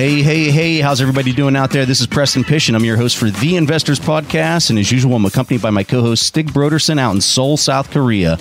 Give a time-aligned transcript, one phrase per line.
[0.00, 1.84] Hey, hey, hey, how's everybody doing out there?
[1.84, 4.70] This is Preston Pysh, and I'm your host for the Investors Podcast.
[4.70, 7.90] And as usual, I'm accompanied by my co host, Stig Brodersen, out in Seoul, South
[7.90, 8.38] Korea.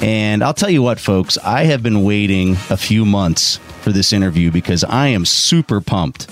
[0.00, 4.12] And I'll tell you what, folks, I have been waiting a few months for this
[4.12, 6.30] interview because I am super pumped.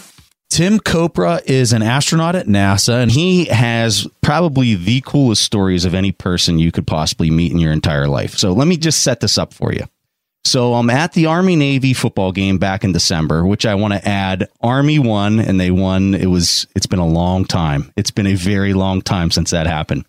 [0.48, 5.94] Tim Kopra is an astronaut at NASA, and he has probably the coolest stories of
[5.94, 8.34] any person you could possibly meet in your entire life.
[8.34, 9.86] So let me just set this up for you.
[10.44, 14.08] So I'm at the Army Navy football game back in December, which I want to
[14.08, 16.14] add Army won and they won.
[16.14, 17.92] It was it's been a long time.
[17.96, 20.04] It's been a very long time since that happened.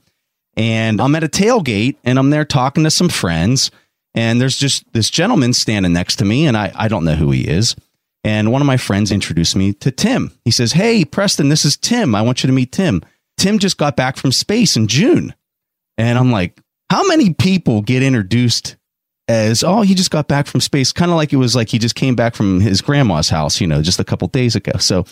[0.55, 3.71] And I'm at a tailgate and I'm there talking to some friends
[4.15, 7.31] and there's just this gentleman standing next to me and I, I don't know who
[7.31, 7.75] he is.
[8.23, 10.31] And one of my friends introduced me to Tim.
[10.45, 12.15] He says, Hey, Preston, this is Tim.
[12.15, 13.03] I want you to meet Tim.
[13.37, 15.33] Tim just got back from space in June.
[15.97, 18.77] And I'm like, how many people get introduced
[19.27, 21.79] as oh he just got back from space kind of like it was like he
[21.79, 24.73] just came back from his grandma's house you know just a couple days ago.
[24.79, 25.05] So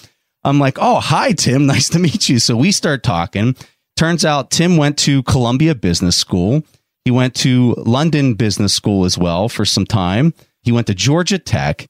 [0.43, 2.39] i'm like oh hi tim nice to meet you.
[2.39, 3.55] So we start talking.
[3.97, 6.63] Turns out tim went to columbia business school.
[7.05, 10.33] He went to london business school as well for some time.
[10.63, 11.87] He went to georgia tech.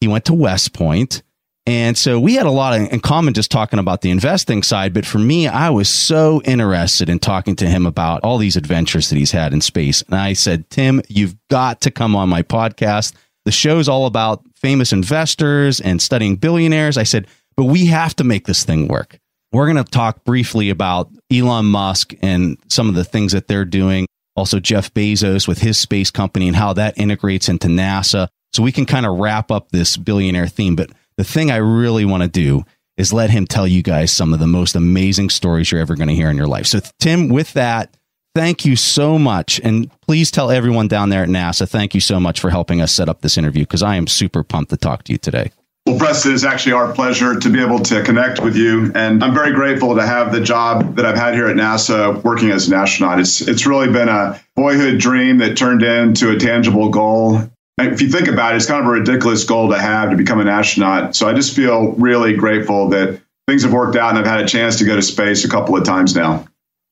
[0.00, 1.22] He went to west point
[1.70, 4.92] and so we had a lot in common just talking about the investing side.
[4.92, 9.08] But for me, I was so interested in talking to him about all these adventures
[9.08, 10.02] that he's had in space.
[10.02, 13.14] And I said, Tim, you've got to come on my podcast.
[13.44, 16.98] The show's all about famous investors and studying billionaires.
[16.98, 19.20] I said, but we have to make this thing work.
[19.52, 23.64] We're going to talk briefly about Elon Musk and some of the things that they're
[23.64, 24.08] doing.
[24.34, 28.26] Also, Jeff Bezos with his space company and how that integrates into NASA.
[28.52, 30.74] So we can kind of wrap up this billionaire theme.
[30.74, 32.64] But the thing I really want to do
[32.96, 36.08] is let him tell you guys some of the most amazing stories you're ever going
[36.08, 36.64] to hear in your life.
[36.64, 37.94] So, Tim, with that,
[38.34, 39.60] thank you so much.
[39.62, 42.90] And please tell everyone down there at NASA, thank you so much for helping us
[42.90, 45.52] set up this interview because I am super pumped to talk to you today.
[45.84, 48.90] Well, Preston, it's actually our pleasure to be able to connect with you.
[48.94, 52.50] And I'm very grateful to have the job that I've had here at NASA working
[52.50, 53.20] as an astronaut.
[53.20, 57.50] It's, it's really been a boyhood dream that turned into a tangible goal
[57.84, 60.40] if you think about it, it's kind of a ridiculous goal to have to become
[60.40, 61.14] an astronaut.
[61.14, 64.48] So I just feel really grateful that things have worked out and I've had a
[64.48, 66.46] chance to go to space a couple of times now.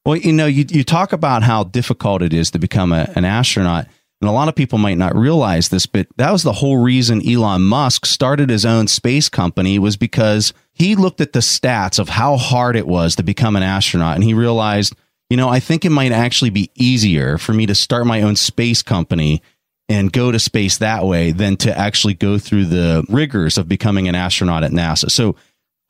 [0.05, 3.25] Well, you know, you, you talk about how difficult it is to become a, an
[3.25, 3.87] astronaut.
[4.21, 7.29] And a lot of people might not realize this, but that was the whole reason
[7.29, 12.09] Elon Musk started his own space company was because he looked at the stats of
[12.09, 14.17] how hard it was to become an astronaut.
[14.17, 14.95] And he realized,
[15.31, 18.35] you know, I think it might actually be easier for me to start my own
[18.35, 19.41] space company
[19.89, 24.09] and go to space that way than to actually go through the rigors of becoming
[24.09, 25.11] an astronaut at NASA.
[25.11, 25.37] So,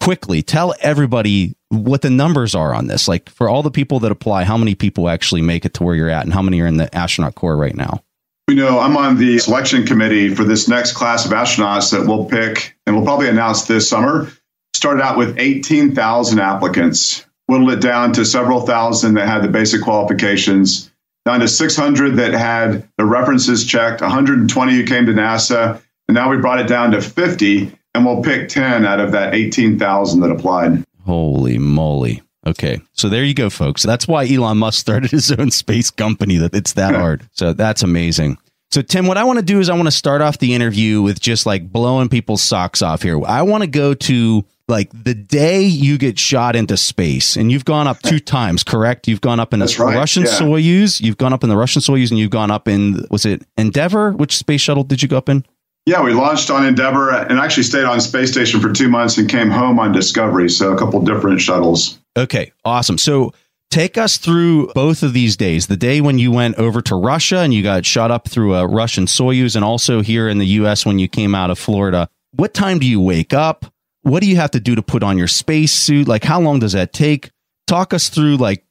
[0.01, 3.09] quickly tell everybody what the numbers are on this.
[3.09, 5.95] Like for all the people that apply, how many people actually make it to where
[5.95, 8.03] you're at and how many are in the astronaut corps right now?
[8.49, 12.25] You know, I'm on the selection committee for this next class of astronauts that we'll
[12.25, 14.31] pick and we'll probably announce this summer.
[14.75, 19.83] Started out with 18,000 applicants, whittled it down to several thousand that had the basic
[19.83, 20.91] qualifications
[21.25, 26.31] down to 600 that had the references checked, 120 who came to NASA, and now
[26.31, 30.31] we brought it down to 50, and we'll pick 10 out of that 18,000 that
[30.31, 30.85] applied.
[31.05, 32.23] Holy moly.
[32.47, 32.81] Okay.
[32.93, 33.83] So there you go, folks.
[33.83, 37.29] That's why Elon Musk started his own space company, that it's that hard.
[37.33, 38.39] So that's amazing.
[38.71, 41.01] So, Tim, what I want to do is I want to start off the interview
[41.01, 43.19] with just like blowing people's socks off here.
[43.25, 47.65] I want to go to like the day you get shot into space, and you've
[47.65, 49.09] gone up two times, correct?
[49.09, 50.31] You've gone up in the right, Russian yeah.
[50.31, 53.43] Soyuz, you've gone up in the Russian Soyuz, and you've gone up in was it
[53.57, 54.13] Endeavour?
[54.13, 55.47] Which space shuttle did you go up in?
[55.87, 59.27] Yeah, we launched on Endeavour and actually stayed on space station for two months and
[59.27, 60.51] came home on Discovery.
[60.51, 61.99] So a couple different shuttles.
[62.15, 62.99] Okay, awesome.
[62.99, 63.33] So
[63.71, 65.67] take us through both of these days.
[65.67, 68.67] The day when you went over to Russia and you got shot up through a
[68.67, 70.87] Russian Soyuz, and also here in the U.S.
[70.87, 72.09] when you came out of Florida.
[72.33, 73.67] What time do you wake up?
[74.09, 76.09] what do you have to do to put on your space suit?
[76.09, 77.31] Like, how long does that take?
[77.67, 78.65] Talk us through like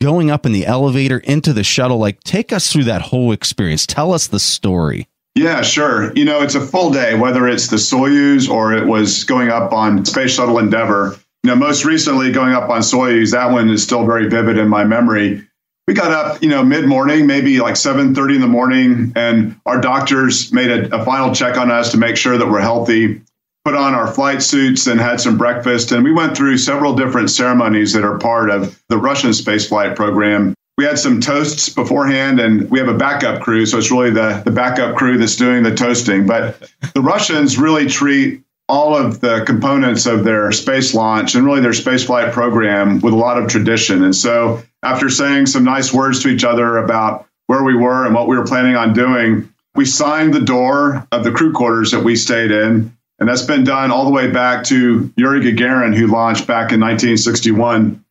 [0.00, 1.98] going up in the elevator into the shuttle.
[1.98, 3.86] Like, take us through that whole experience.
[3.86, 5.08] Tell us the story.
[5.34, 6.12] Yeah, sure.
[6.14, 9.72] You know, it's a full day, whether it's the Soyuz or it was going up
[9.72, 11.16] on Space Shuttle Endeavour.
[11.48, 14.84] Know, most recently going up on Soyuz, that one is still very vivid in my
[14.84, 15.48] memory.
[15.86, 19.80] We got up, you know, mid morning, maybe like 7:30 in the morning, and our
[19.80, 23.22] doctors made a, a final check on us to make sure that we're healthy
[23.64, 25.90] put on our flight suits and had some breakfast.
[25.90, 30.52] And we went through several different ceremonies that are part of the Russian spaceflight program.
[30.76, 33.64] We had some toasts beforehand, and we have a backup crew.
[33.64, 36.26] So it's really the, the backup crew that's doing the toasting.
[36.26, 41.60] But the Russians really treat all of the components of their space launch and really
[41.60, 44.04] their spaceflight program with a lot of tradition.
[44.04, 48.14] And so, after saying some nice words to each other about where we were and
[48.14, 52.04] what we were planning on doing, we signed the door of the crew quarters that
[52.04, 52.94] we stayed in.
[53.18, 56.80] And that's been done all the way back to Yuri Gagarin, who launched back in
[56.80, 58.04] 1961.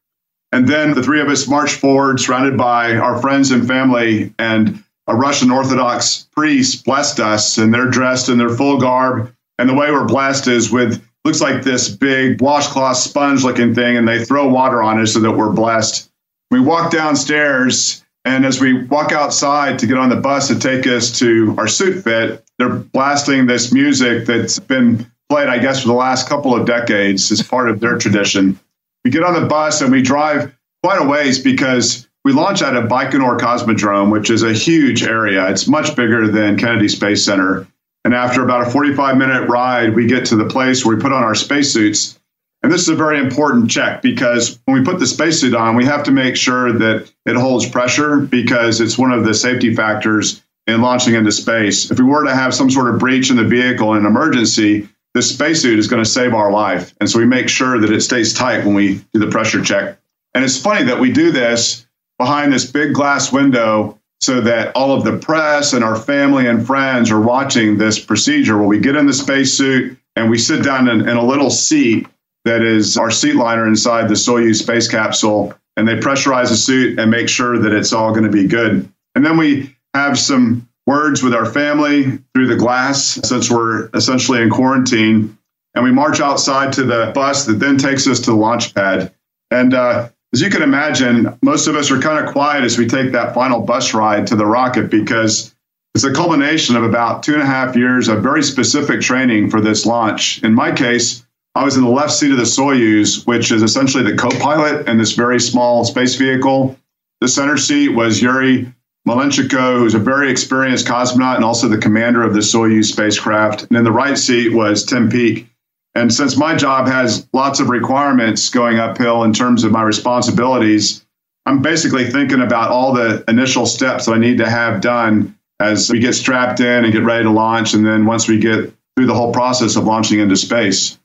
[0.52, 4.84] And then the three of us marched forward, surrounded by our friends and family, and
[5.08, 9.74] a Russian Orthodox priest blessed us, and they're dressed in their full garb and the
[9.74, 14.24] way we're blessed is with looks like this big washcloth sponge looking thing, and they
[14.24, 16.10] throw water on it so that we're blessed.
[16.52, 20.88] We walk downstairs, and as we walk outside to get on the bus to take
[20.88, 25.88] us to our suit fit, they're blasting this music that's been played, I guess, for
[25.90, 28.60] the last couple of decades as part of their tradition.
[29.04, 32.76] We get on the bus and we drive quite a ways because we launch out
[32.76, 35.50] of Baikonur Cosmodrome, which is a huge area.
[35.50, 37.68] It's much bigger than Kennedy Space Center.
[38.08, 41.12] And after about a 45 minute ride, we get to the place where we put
[41.12, 42.18] on our spacesuits.
[42.64, 45.84] And this is a very important check because when we put the spacesuit on, we
[45.84, 50.42] have to make sure that it holds pressure because it's one of the safety factors
[50.68, 51.92] in launching into space.
[51.92, 54.88] If we were to have some sort of breach in the vehicle in an emergency,
[55.14, 56.94] this spacesuit is going to save our life.
[57.02, 60.00] And so we make sure that it stays tight when we do the pressure check.
[60.34, 61.86] And it's funny that we do this
[62.18, 66.66] behind this big glass window so that all of the press and our family and
[66.66, 70.88] friends are watching this procedure where we get in the spacesuit and we sit down
[70.88, 72.08] in, in, a little seat
[72.44, 75.54] that is our seat liner inside the Soyuz space capsule.
[75.76, 78.92] And they pressurize the suit and make sure that it's all going to be good.
[79.14, 84.42] And then we have some words with our family through the glass since we're essentially
[84.42, 85.38] in quarantine.
[85.76, 89.14] And we march outside to the bus that then takes us to the launch pad.
[89.52, 92.88] And uh, as you can imagine, most of us are kind of quiet as we
[92.88, 95.54] take that final bus ride to the rocket because
[95.96, 99.62] it's a culmination of about two and a half years of very specific training for
[99.62, 100.44] this launch.
[100.44, 101.26] In my case,
[101.56, 104.88] I was in the left seat of the Soyuz, which is essentially the co pilot
[104.88, 106.78] in this very small space vehicle.
[107.22, 108.72] The center seat was Yuri
[109.08, 113.64] Malenchenko, who's a very experienced cosmonaut and also the commander of the Soyuz spacecraft.
[113.64, 115.48] And in the right seat was Tim Peake,
[115.96, 121.06] and since my job has lots of requirements going uphill in terms of my responsibilities,
[121.46, 125.90] I'm basically thinking about all the initial steps that I need to have done as
[125.90, 127.74] we get strapped in and get ready to launch.
[127.74, 131.00] And then once we get through the whole process of launching into space.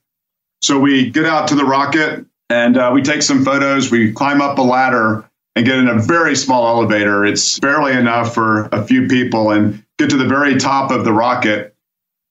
[0.62, 3.90] So we get out to the rocket and uh, we take some photos.
[3.90, 7.24] We climb up a ladder and get in a very small elevator.
[7.24, 11.12] It's barely enough for a few people and get to the very top of the
[11.12, 11.74] rocket.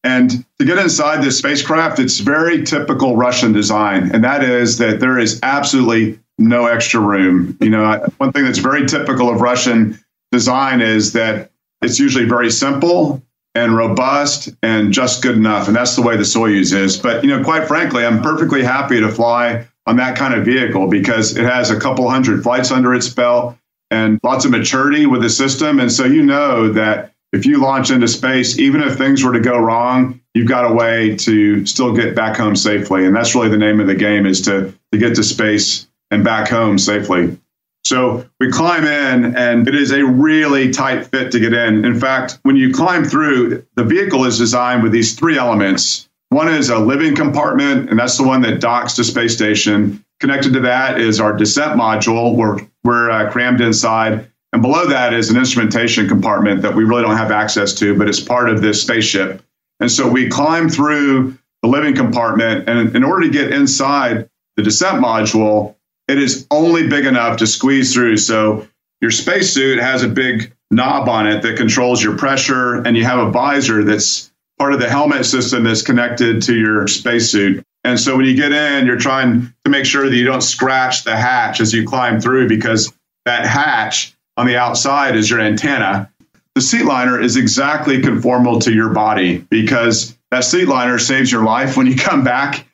[0.04, 5.00] And to get inside this spacecraft, it's very typical Russian design, and that is that
[5.00, 7.58] there is absolutely no extra room.
[7.60, 10.00] You know, one thing that's very typical of Russian
[10.32, 11.50] design is that
[11.82, 13.24] it's usually very simple
[13.56, 16.96] and robust and just good enough, and that's the way the Soyuz is.
[16.96, 20.88] But you know, quite frankly, I'm perfectly happy to fly on that kind of vehicle
[20.88, 23.58] because it has a couple hundred flights under its belt
[23.90, 27.92] and lots of maturity with the system, and so you know that if you launch
[27.92, 31.94] into space, even if things were to go wrong, you've got a way to still
[31.94, 33.06] get back home safely.
[33.06, 36.24] And that's really the name of the game is to, to get to space and
[36.24, 37.38] back home safely.
[37.84, 41.84] So we climb in, and it is a really tight fit to get in.
[41.84, 46.08] In fact, when you climb through, the vehicle is designed with these three elements.
[46.30, 50.06] One is a living compartment, and that's the one that docks to space station.
[50.20, 52.36] Connected to that is our descent module.
[52.36, 54.31] We're, we're uh, crammed inside.
[54.54, 58.10] And below that is an instrumentation compartment that we really don't have access to, but
[58.10, 59.42] it's part of this spaceship.
[59.80, 62.68] And so we climb through the living compartment.
[62.68, 65.76] And in order to get inside the descent module,
[66.08, 68.18] it is only big enough to squeeze through.
[68.18, 68.68] So
[69.00, 73.20] your spacesuit has a big knob on it that controls your pressure, and you have
[73.20, 77.64] a visor that's part of the helmet system that's connected to your spacesuit.
[77.84, 81.04] And so when you get in, you're trying to make sure that you don't scratch
[81.04, 82.94] the hatch as you climb through because
[83.26, 86.12] that hatch on the outside is your antenna.
[86.56, 91.44] The seat liner is exactly conformal to your body because that seat liner saves your
[91.44, 92.66] life when you come back.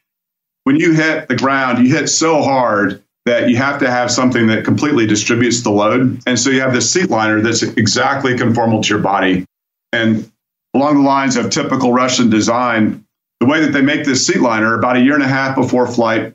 [0.63, 4.47] When you hit the ground, you hit so hard that you have to have something
[4.47, 6.21] that completely distributes the load.
[6.25, 9.45] And so you have this seat liner that's exactly conformal to your body.
[9.91, 10.31] And
[10.73, 13.05] along the lines of typical Russian design,
[13.41, 15.85] the way that they make this seat liner, about a year and a half before
[15.85, 16.33] flight,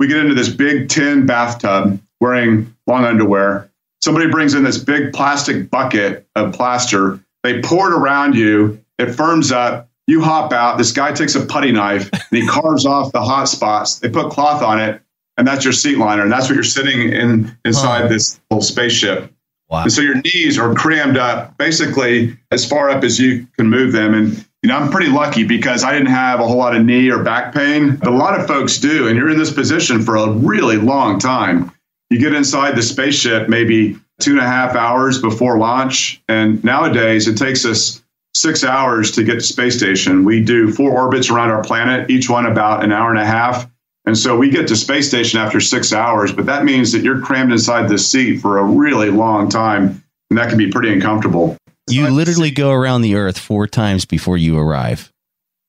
[0.00, 3.70] we get into this big tin bathtub wearing long underwear
[4.06, 7.18] somebody brings in this big plastic bucket of plaster.
[7.42, 8.80] They pour it around you.
[9.00, 9.90] It firms up.
[10.06, 10.78] You hop out.
[10.78, 13.98] This guy takes a putty knife and he carves off the hot spots.
[13.98, 15.02] They put cloth on it,
[15.36, 16.22] and that's your seat liner.
[16.22, 19.32] And that's what you're sitting in inside this little spaceship.
[19.68, 19.82] Wow.
[19.82, 23.90] And so your knees are crammed up basically as far up as you can move
[23.90, 24.14] them.
[24.14, 27.10] And you know, I'm pretty lucky because I didn't have a whole lot of knee
[27.10, 29.08] or back pain, but a lot of folks do.
[29.08, 31.72] And you're in this position for a really long time.
[32.10, 36.22] You get inside the spaceship maybe two and a half hours before launch.
[36.28, 38.02] And nowadays it takes us
[38.34, 40.24] six hours to get to space station.
[40.24, 43.70] We do four orbits around our planet, each one about an hour and a half.
[44.04, 47.20] And so we get to space station after six hours, but that means that you're
[47.20, 50.02] crammed inside the seat for a really long time.
[50.30, 51.56] And that can be pretty uncomfortable.
[51.88, 55.12] You literally go around the earth four times before you arrive.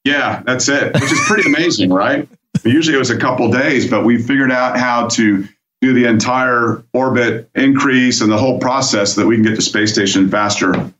[0.03, 2.27] Yeah, that's it, which is pretty amazing, right?
[2.63, 5.47] Usually it was a couple days, but we figured out how to
[5.81, 9.93] do the entire orbit increase and the whole process that we can get to space
[9.93, 10.91] station faster.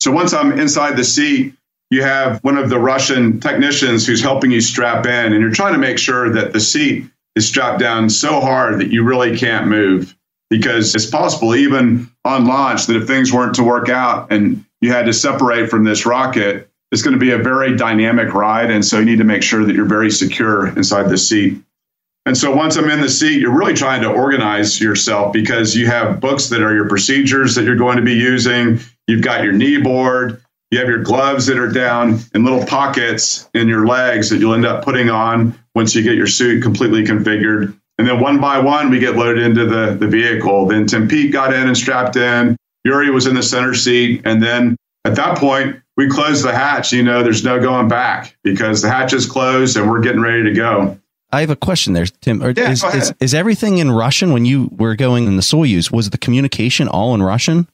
[0.00, 1.54] So once I'm inside the seat,
[1.90, 5.72] you have one of the Russian technicians who's helping you strap in, and you're trying
[5.72, 9.66] to make sure that the seat is strapped down so hard that you really can't
[9.66, 10.14] move.
[10.50, 14.90] Because it's possible, even on launch, that if things weren't to work out and you
[14.90, 18.70] had to separate from this rocket, it's going to be a very dynamic ride.
[18.70, 21.62] And so you need to make sure that you're very secure inside the seat.
[22.28, 25.86] And so once I'm in the seat, you're really trying to organize yourself because you
[25.86, 28.80] have books that are your procedures that you're going to be using.
[29.06, 30.42] You've got your knee board.
[30.70, 34.52] You have your gloves that are down in little pockets in your legs that you'll
[34.52, 37.74] end up putting on once you get your suit completely configured.
[37.96, 40.66] And then one by one, we get loaded into the, the vehicle.
[40.66, 42.58] Then Tim Peake got in and strapped in.
[42.84, 44.20] Yuri was in the center seat.
[44.26, 46.92] And then at that point, we close the hatch.
[46.92, 50.42] You know, there's no going back because the hatch is closed and we're getting ready
[50.42, 50.98] to go.
[51.30, 52.40] I have a question there, Tim.
[52.40, 55.92] Yeah, is, is, is, everything in Russian when you were going in the Soyuz?
[55.92, 57.68] Was the communication all in Russian?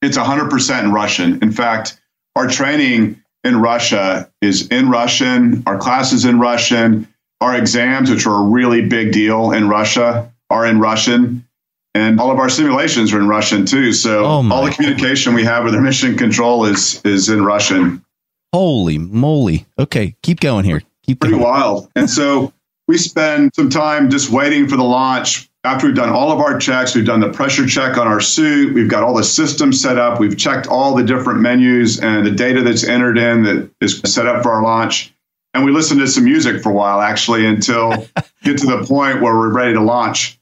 [0.00, 1.42] It's 100% in Russian.
[1.42, 2.00] In fact,
[2.34, 7.06] our training in Russia is in Russian, our classes in Russian,
[7.40, 11.46] our exams, which are a really big deal in Russia, are in Russian.
[11.94, 13.92] And all of our simulations are in Russian too.
[13.92, 18.04] So oh all the communication we have with our mission control is is in Russian.
[18.52, 19.66] Holy moly.
[19.78, 20.82] Okay, keep going here.
[21.02, 21.44] Keep Pretty going.
[21.44, 21.90] wild.
[21.94, 22.52] And so
[22.86, 25.48] we spend some time just waiting for the launch.
[25.64, 28.74] After we've done all of our checks, we've done the pressure check on our suit,
[28.74, 32.30] we've got all the systems set up, we've checked all the different menus and the
[32.30, 35.14] data that's entered in that is set up for our launch.
[35.54, 37.90] And we listen to some music for a while, actually, until
[38.42, 40.38] get to the point where we're ready to launch.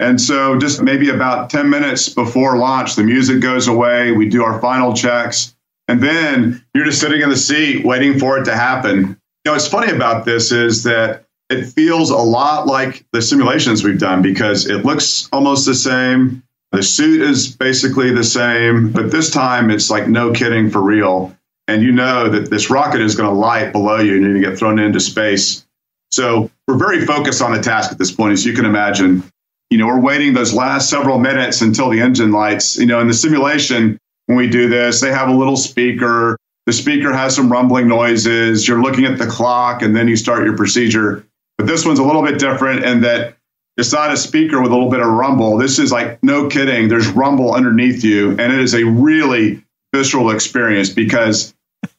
[0.00, 4.10] And so, just maybe about 10 minutes before launch, the music goes away.
[4.10, 5.54] We do our final checks.
[5.86, 9.00] And then you're just sitting in the seat waiting for it to happen.
[9.00, 11.23] You know, what's funny about this is that
[11.54, 16.42] it feels a lot like the simulations we've done because it looks almost the same.
[16.72, 21.36] The suit is basically the same, but this time it's like no kidding for real.
[21.68, 24.42] And you know that this rocket is going to light below you and you're going
[24.42, 25.64] to get thrown into space.
[26.10, 29.22] So we're very focused on the task at this point, as you can imagine.
[29.70, 32.76] You know, we're waiting those last several minutes until the engine lights.
[32.76, 36.36] You know, in the simulation, when we do this, they have a little speaker.
[36.66, 38.66] The speaker has some rumbling noises.
[38.66, 41.24] You're looking at the clock and then you start your procedure.
[41.58, 43.36] But this one's a little bit different in that
[43.76, 45.56] it's not a speaker with a little bit of rumble.
[45.56, 48.30] This is like, no kidding, there's rumble underneath you.
[48.30, 51.54] And it is a really visceral experience because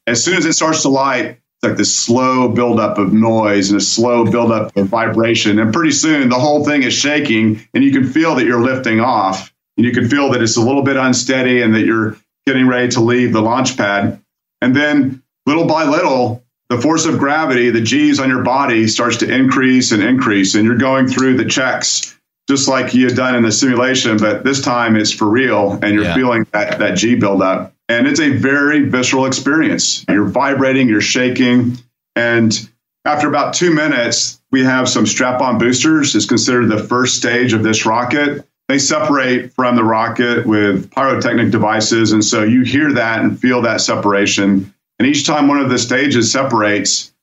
[0.07, 3.79] as soon as it starts to light, it's like this slow buildup of noise and
[3.79, 5.59] a slow buildup of vibration.
[5.59, 8.99] And pretty soon the whole thing is shaking and you can feel that you're lifting
[8.99, 9.53] off.
[9.77, 12.15] And you can feel that it's a little bit unsteady and that you're
[12.47, 14.21] getting ready to leave the launch pad.
[14.61, 19.17] And then little by little, the force of gravity, the G's on your body starts
[19.17, 22.17] to increase and increase, and you're going through the checks
[22.47, 25.95] just like you had done in the simulation, but this time it's for real, and
[25.95, 26.13] you're yeah.
[26.13, 27.73] feeling that, that G buildup.
[27.89, 30.05] And it's a very visceral experience.
[30.07, 31.77] You're vibrating, you're shaking,
[32.15, 32.69] and
[33.05, 36.15] after about two minutes, we have some strap on boosters.
[36.15, 38.47] It's considered the first stage of this rocket.
[38.67, 42.11] They separate from the rocket with pyrotechnic devices.
[42.11, 44.73] And so you hear that and feel that separation.
[44.99, 47.13] And each time one of the stages separates,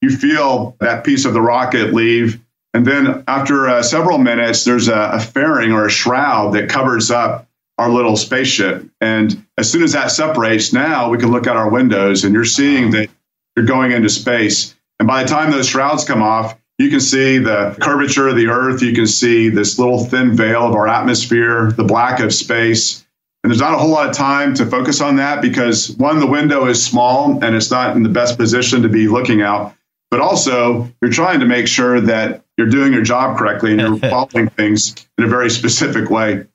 [0.00, 2.40] you feel that piece of the rocket leave.
[2.74, 7.10] And then after uh, several minutes, there's a, a fairing or a shroud that covers
[7.10, 8.84] up our little spaceship.
[9.00, 12.44] And as soon as that separates, now we can look out our windows and you're
[12.44, 13.08] seeing that
[13.56, 14.74] you're going into space.
[14.98, 18.46] And by the time those shrouds come off, you can see the curvature of the
[18.46, 18.82] Earth.
[18.82, 23.04] You can see this little thin veil of our atmosphere, the black of space.
[23.42, 26.26] And there's not a whole lot of time to focus on that because one, the
[26.26, 29.74] window is small and it's not in the best position to be looking out.
[30.10, 33.96] But also, you're trying to make sure that you're doing your job correctly and you're
[34.10, 36.46] following things in a very specific way.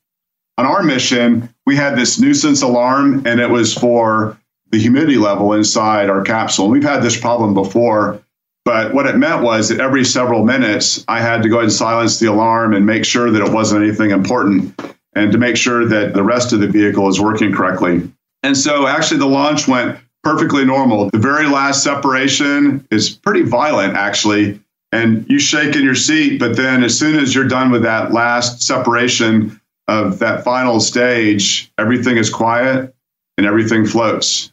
[0.57, 4.37] On our mission, we had this nuisance alarm, and it was for
[4.71, 6.65] the humidity level inside our capsule.
[6.65, 8.21] And we've had this problem before,
[8.65, 11.73] but what it meant was that every several minutes, I had to go ahead and
[11.73, 14.75] silence the alarm and make sure that it wasn't anything important
[15.15, 18.11] and to make sure that the rest of the vehicle is working correctly.
[18.41, 21.09] And so actually the launch went perfectly normal.
[21.09, 24.59] The very last separation is pretty violent, actually.
[24.91, 28.13] And you shake in your seat, but then as soon as you're done with that
[28.13, 32.93] last separation of that final stage, everything is quiet
[33.37, 34.51] and everything floats.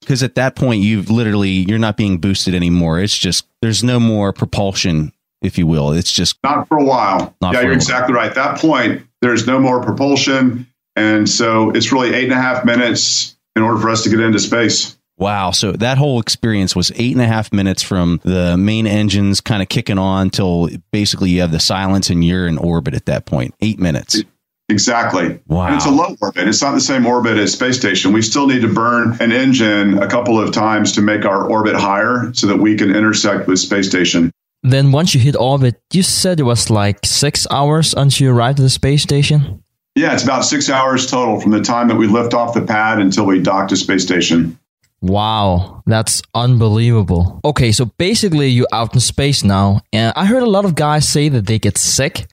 [0.00, 3.00] Because at that point, you've literally, you're not being boosted anymore.
[3.00, 5.12] It's just, there's no more propulsion,
[5.42, 5.92] if you will.
[5.92, 7.34] It's just not for a while.
[7.42, 8.34] yeah, you're exactly right.
[8.34, 10.66] That point, there's no more propulsion.
[10.96, 14.20] And so it's really eight and a half minutes in order for us to get
[14.20, 14.96] into space.
[15.18, 15.50] Wow.
[15.50, 19.60] So that whole experience was eight and a half minutes from the main engines kind
[19.62, 23.26] of kicking on till basically you have the silence and you're in orbit at that
[23.26, 23.54] point.
[23.60, 24.22] Eight minutes.
[24.70, 25.40] Exactly.
[25.46, 25.66] Wow.
[25.66, 26.48] And it's a low orbit.
[26.48, 28.12] It's not the same orbit as space station.
[28.12, 31.76] We still need to burn an engine a couple of times to make our orbit
[31.76, 34.32] higher so that we can intersect with space station.
[34.62, 38.58] Then once you hit orbit, you said it was like six hours until you arrived
[38.60, 39.62] at the space station?
[39.96, 42.98] Yeah, it's about six hours total from the time that we lift off the pad
[42.98, 44.58] until we dock to space station.
[45.02, 47.40] Wow, that's unbelievable.
[47.44, 51.08] Okay, so basically you're out in space now, and I heard a lot of guys
[51.08, 52.26] say that they get sick.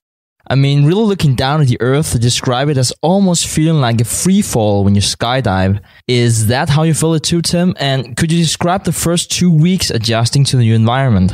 [0.49, 3.99] I mean, really looking down at the Earth to describe it as almost feeling like
[4.01, 5.81] a free fall when you skydive.
[6.07, 7.73] Is that how you feel it too, Tim?
[7.79, 11.33] And could you describe the first two weeks adjusting to the new environment?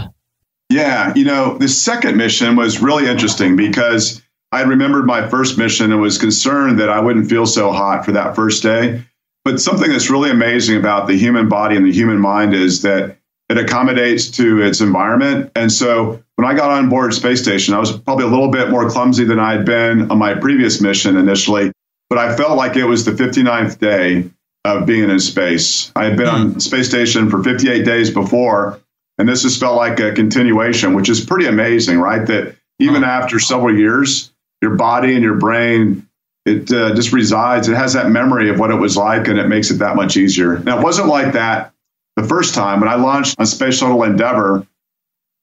[0.73, 5.91] Yeah, you know, the second mission was really interesting because I remembered my first mission
[5.91, 9.03] and was concerned that I wouldn't feel so hot for that first day.
[9.45, 13.17] But something that's really amazing about the human body and the human mind is that
[13.49, 15.51] it accommodates to its environment.
[15.55, 18.71] And so when I got on board space station, I was probably a little bit
[18.71, 21.71] more clumsy than I had been on my previous mission initially,
[22.09, 24.27] but I felt like it was the 59th day
[24.65, 25.91] of being in space.
[25.95, 26.59] I had been on hmm.
[26.59, 28.79] space station for 58 days before,
[29.17, 32.25] and this has felt like a continuation, which is pretty amazing, right?
[32.25, 36.07] That even after several years, your body and your brain
[36.45, 37.69] it uh, just resides.
[37.69, 40.17] It has that memory of what it was like and it makes it that much
[40.17, 40.59] easier.
[40.59, 41.73] Now it wasn't like that
[42.15, 44.65] the first time when i launched on space shuttle endeavour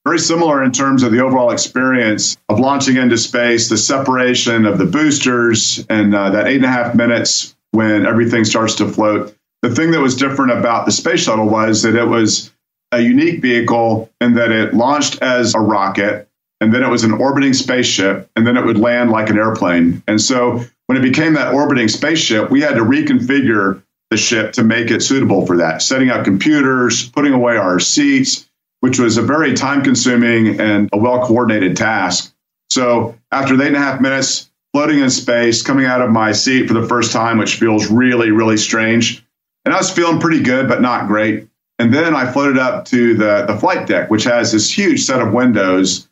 [0.05, 4.79] very similar in terms of the overall experience of launching into space the separation of
[4.79, 9.37] the boosters and uh, that eight and a half minutes when everything starts to float.
[9.63, 12.51] The thing that was different about the space shuttle was that it was
[12.93, 16.29] a unique vehicle in that it launched as a rocket
[16.61, 20.03] and then it was an orbiting spaceship, and then it would land like an airplane.
[20.07, 24.63] And so when it became that orbiting spaceship, we had to reconfigure the ship to
[24.63, 28.49] make it suitable for that, setting up computers, putting away our seats,
[28.81, 32.35] which was a very time consuming and a well coordinated task.
[32.69, 36.69] So after eight and a half minutes floating in space, coming out of my seat
[36.69, 39.25] for the first time, which feels really, really strange.
[39.65, 41.49] And I was feeling pretty good, but not great.
[41.81, 45.23] And then I floated up to the, the flight deck, which has this huge set
[45.23, 46.07] of windows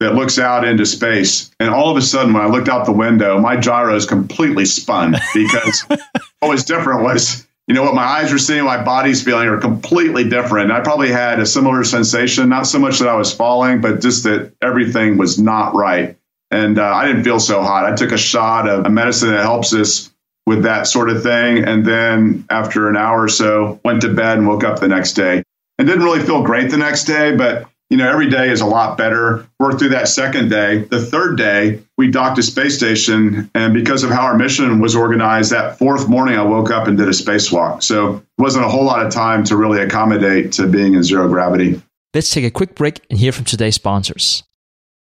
[0.00, 1.52] that looks out into space.
[1.60, 5.14] And all of a sudden, when I looked out the window, my gyros completely spun
[5.32, 5.82] because
[6.40, 9.60] what was different was, you know, what my eyes were seeing, my body's feeling are
[9.60, 10.72] completely different.
[10.72, 14.24] I probably had a similar sensation, not so much that I was falling, but just
[14.24, 16.18] that everything was not right.
[16.50, 17.84] And uh, I didn't feel so hot.
[17.84, 20.12] I took a shot of a medicine that helps us
[20.46, 21.64] with that sort of thing.
[21.64, 25.12] And then after an hour or so, went to bed and woke up the next
[25.12, 25.42] day.
[25.78, 28.66] And didn't really feel great the next day, but you know, every day is a
[28.66, 29.46] lot better.
[29.60, 30.78] Worked through that second day.
[30.78, 33.48] The third day, we docked a space station.
[33.54, 36.98] And because of how our mission was organized, that fourth morning, I woke up and
[36.98, 37.84] did a spacewalk.
[37.84, 41.28] So it wasn't a whole lot of time to really accommodate to being in zero
[41.28, 41.80] gravity.
[42.12, 44.42] Let's take a quick break and hear from today's sponsors.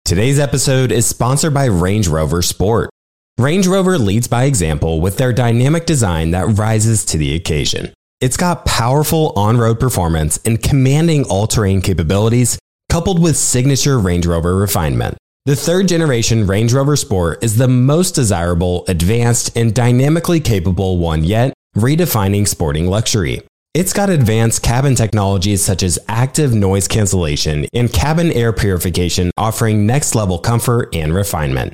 [0.03, 2.91] Today's episode is sponsored by Range Rover Sport.
[3.37, 7.93] Range Rover leads by example with their dynamic design that rises to the occasion.
[8.21, 12.57] It's got powerful on road performance and commanding all terrain capabilities
[12.89, 15.17] coupled with signature Range Rover refinement.
[15.43, 21.25] The third generation Range Rover Sport is the most desirable, advanced, and dynamically capable one
[21.25, 23.41] yet, redefining sporting luxury.
[23.73, 29.85] It's got advanced cabin technologies such as active noise cancellation and cabin air purification, offering
[29.85, 31.73] next level comfort and refinement.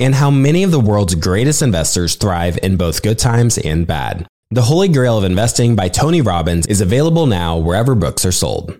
[0.00, 4.26] and how many of the world's greatest investors thrive in both good times and bad.
[4.50, 8.76] The Holy Grail of Investing by Tony Robbins is available now wherever books are sold.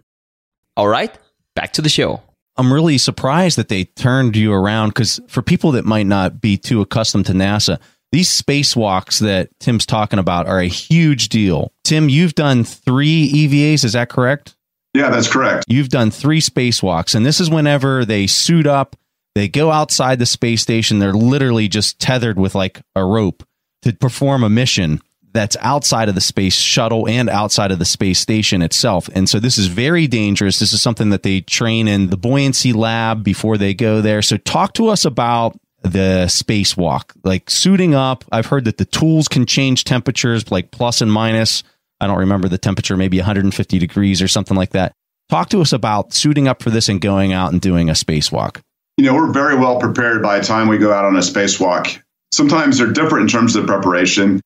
[0.76, 1.16] All right,
[1.54, 2.22] back to the show.
[2.56, 6.56] I'm really surprised that they turned you around because for people that might not be
[6.56, 7.78] too accustomed to NASA,
[8.12, 11.72] these spacewalks that Tim's talking about are a huge deal.
[11.84, 14.56] Tim, you've done three EVAs, is that correct?
[14.92, 15.66] Yeah, that's correct.
[15.68, 18.96] You've done three spacewalks, and this is whenever they suit up
[19.34, 20.98] they go outside the space station.
[20.98, 23.44] They're literally just tethered with like a rope
[23.82, 25.00] to perform a mission
[25.32, 29.08] that's outside of the space shuttle and outside of the space station itself.
[29.14, 30.58] And so this is very dangerous.
[30.58, 34.22] This is something that they train in the buoyancy lab before they go there.
[34.22, 38.24] So talk to us about the spacewalk, like suiting up.
[38.32, 41.62] I've heard that the tools can change temperatures like plus and minus.
[42.00, 44.92] I don't remember the temperature, maybe 150 degrees or something like that.
[45.28, 48.62] Talk to us about suiting up for this and going out and doing a spacewalk
[48.96, 52.02] you know, we're very well prepared by the time we go out on a spacewalk.
[52.32, 54.40] Sometimes they're different in terms of preparation.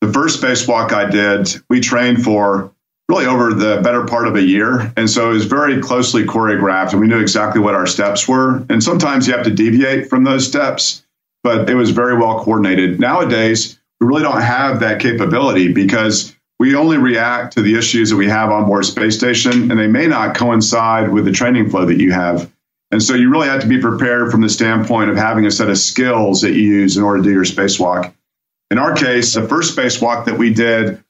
[0.00, 2.72] The first spacewalk I did, we trained for
[3.10, 4.92] really over the better part of a year.
[4.96, 8.64] And so it was very closely choreographed and we knew exactly what our steps were.
[8.70, 11.04] And sometimes you have to deviate from those steps,
[11.42, 13.00] but it was very well coordinated.
[13.00, 18.16] Nowadays, we really don't have that capability because we only react to the issues that
[18.16, 21.84] we have on board space station and they may not coincide with the training flow
[21.86, 22.50] that you have.
[22.90, 25.70] And so you really have to be prepared from the standpoint of having a set
[25.70, 28.12] of skills that you use in order to do your spacewalk.
[28.70, 31.02] In our case, the first spacewalk that we did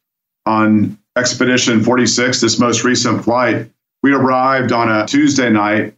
[0.47, 3.71] on Expedition 46, this most recent flight,
[4.03, 5.95] we arrived on a Tuesday night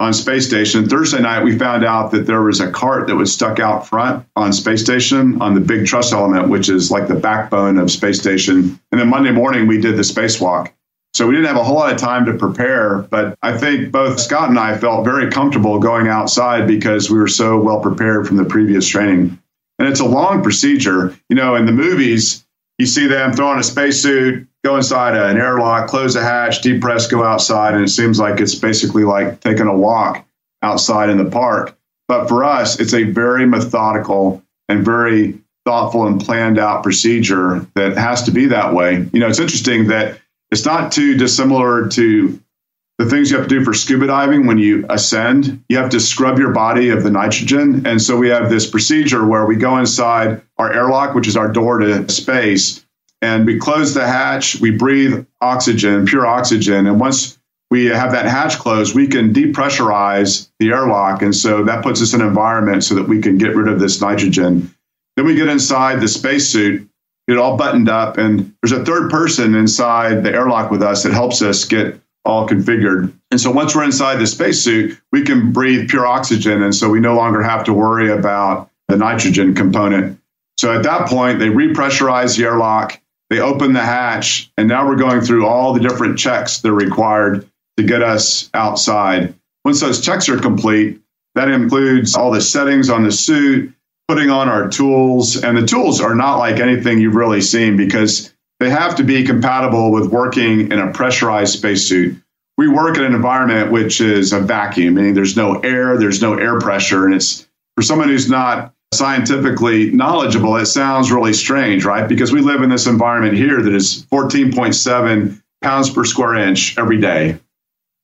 [0.00, 0.88] on space station.
[0.88, 4.26] Thursday night, we found out that there was a cart that was stuck out front
[4.34, 8.18] on space station on the big truss element, which is like the backbone of space
[8.18, 8.80] station.
[8.90, 10.72] And then Monday morning, we did the spacewalk.
[11.20, 14.18] So we didn't have a whole lot of time to prepare, but I think both
[14.18, 18.38] Scott and I felt very comfortable going outside because we were so well prepared from
[18.38, 19.38] the previous training.
[19.78, 21.14] And it's a long procedure.
[21.28, 22.46] You know, in the movies,
[22.78, 27.06] you see them throw on a spacesuit, go inside an airlock, close a hatch, depress,
[27.06, 30.26] go outside, and it seems like it's basically like taking a walk
[30.62, 31.76] outside in the park.
[32.08, 37.98] But for us, it's a very methodical and very thoughtful and planned out procedure that
[37.98, 39.06] has to be that way.
[39.12, 40.18] You know, it's interesting that
[40.50, 42.40] it's not too dissimilar to
[42.98, 45.64] the things you have to do for scuba diving when you ascend.
[45.70, 47.86] You have to scrub your body of the nitrogen.
[47.86, 51.50] And so we have this procedure where we go inside our airlock, which is our
[51.50, 52.84] door to space,
[53.22, 54.60] and we close the hatch.
[54.60, 56.86] We breathe oxygen, pure oxygen.
[56.86, 57.38] And once
[57.70, 61.22] we have that hatch closed, we can depressurize the airlock.
[61.22, 63.80] And so that puts us in an environment so that we can get rid of
[63.80, 64.74] this nitrogen.
[65.16, 66.89] Then we get inside the spacesuit
[67.30, 68.18] get all buttoned up.
[68.18, 72.48] And there's a third person inside the airlock with us that helps us get all
[72.48, 73.12] configured.
[73.30, 76.62] And so once we're inside the spacesuit, we can breathe pure oxygen.
[76.62, 80.18] And so we no longer have to worry about the nitrogen component.
[80.58, 84.96] So at that point, they repressurize the airlock, they open the hatch, and now we're
[84.96, 89.32] going through all the different checks that are required to get us outside.
[89.64, 91.00] Once those checks are complete,
[91.34, 93.72] That includes all the settings on the suit,
[94.10, 95.40] putting on our tools.
[95.40, 99.24] And the tools are not like anything you've really seen because they have to be
[99.24, 102.20] compatible with working in a pressurized spacesuit.
[102.58, 106.34] We work in an environment which is a vacuum, meaning there's no air, there's no
[106.34, 107.06] air pressure.
[107.06, 107.46] And it's
[107.76, 112.08] for someone who's not scientifically knowledgeable, it sounds really strange, right?
[112.08, 117.00] Because we live in this environment here that is 14.7 pounds per square inch every
[117.00, 117.38] day.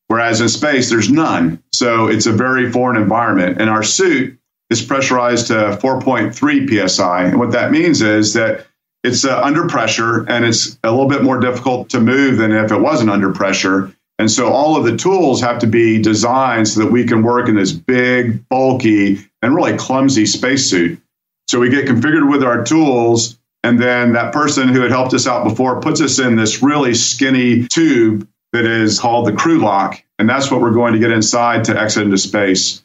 [0.07, 1.61] Whereas in space, there's none.
[1.73, 3.61] So it's a very foreign environment.
[3.61, 4.39] And our suit
[4.71, 7.25] is pressurized to 4.3 psi.
[7.25, 8.67] And what that means is that
[9.05, 12.73] it's uh, under pressure and it's a little bit more difficult to move than if
[12.73, 13.93] it wasn't under pressure.
[14.19, 17.49] And so all of the tools have to be designed so that we can work
[17.49, 21.01] in this big, bulky, and really clumsy spacesuit.
[21.49, 25.27] So we get configured with our tools, and then that person who had helped us
[25.27, 30.03] out before puts us in this really skinny tube that is called the crew lock.
[30.19, 32.83] And that's what we're going to get inside to exit into space.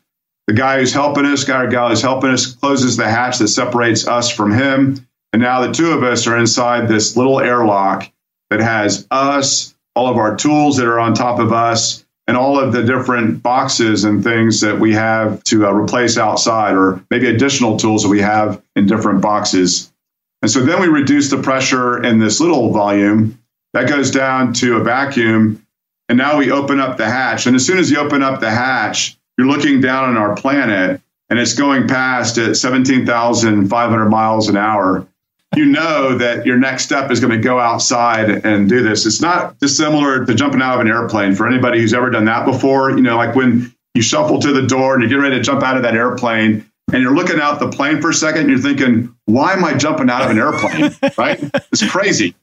[0.51, 3.47] The guy who's helping us, guy or gal who's helping us, closes the hatch that
[3.47, 5.07] separates us from him.
[5.31, 8.11] And now the two of us are inside this little airlock
[8.49, 12.59] that has us, all of our tools that are on top of us, and all
[12.59, 17.27] of the different boxes and things that we have to uh, replace outside, or maybe
[17.27, 19.93] additional tools that we have in different boxes.
[20.41, 23.39] And so then we reduce the pressure in this little volume.
[23.71, 25.65] That goes down to a vacuum.
[26.09, 27.45] And now we open up the hatch.
[27.45, 31.01] And as soon as you open up the hatch, you're looking down on our planet
[31.29, 35.07] and it's going past at 17,500 miles an hour
[35.55, 39.05] you know that your next step is going to go outside and do this.
[39.05, 42.45] It's not dissimilar to jumping out of an airplane for anybody who's ever done that
[42.45, 42.91] before.
[42.91, 45.61] You know, like when you shuffle to the door and you're getting ready to jump
[45.61, 48.59] out of that airplane and you're looking out the plane for a second and you're
[48.59, 50.95] thinking, why am I jumping out of an airplane?
[51.17, 51.39] right?
[51.71, 52.33] It's crazy.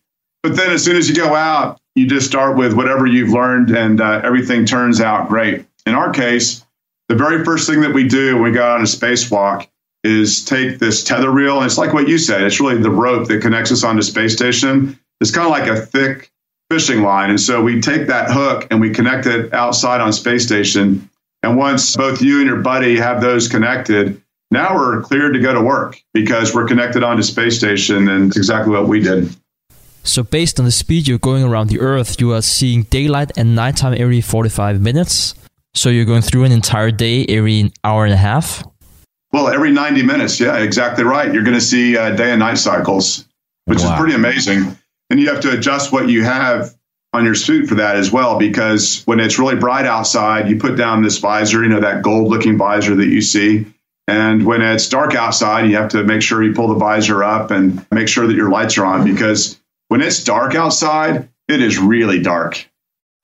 [0.42, 3.70] But then as soon as you go out, you just start with whatever you've learned
[3.70, 5.64] and uh, everything turns out great.
[5.86, 6.64] In our case,
[7.08, 9.66] the very first thing that we do when we go on a spacewalk
[10.04, 12.42] is take this tether reel, and it's like what you said.
[12.42, 14.98] It's really the rope that connects us onto space station.
[15.20, 16.30] It's kind of like a thick
[16.70, 20.44] fishing line, and so we take that hook and we connect it outside on space
[20.44, 21.08] station.
[21.42, 25.52] And once both you and your buddy have those connected, now we're cleared to go
[25.52, 29.34] to work because we're connected onto space station, and it's exactly what we did.
[30.04, 33.54] So, based on the speed you're going around the Earth, you are seeing daylight and
[33.54, 35.34] nighttime every 45 minutes.
[35.74, 38.64] So, you're going through an entire day every hour and a half.
[39.32, 40.40] Well, every 90 minutes.
[40.40, 41.32] Yeah, exactly right.
[41.32, 43.26] You're going to see uh, day and night cycles,
[43.66, 43.92] which wow.
[43.92, 44.76] is pretty amazing.
[45.10, 46.74] And you have to adjust what you have
[47.12, 50.76] on your suit for that as well, because when it's really bright outside, you put
[50.76, 53.66] down this visor, you know, that gold looking visor that you see.
[54.06, 57.50] And when it's dark outside, you have to make sure you pull the visor up
[57.50, 61.78] and make sure that your lights are on because when it's dark outside, it is
[61.78, 62.58] really dark.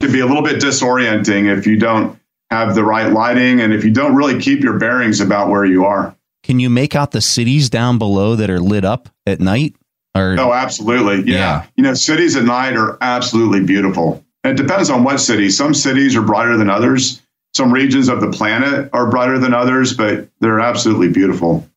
[0.01, 2.19] It can be a little bit disorienting if you don't
[2.55, 5.85] have the right lighting, and if you don't really keep your bearings about where you
[5.85, 6.14] are.
[6.43, 9.75] Can you make out the cities down below that are lit up at night?
[10.14, 11.38] Or oh, absolutely, yeah.
[11.38, 11.67] yeah.
[11.77, 14.25] You know, cities at night are absolutely beautiful.
[14.45, 15.51] And it depends on what city.
[15.51, 17.21] Some cities are brighter than others.
[17.55, 21.69] Some regions of the planet are brighter than others, but they're absolutely beautiful.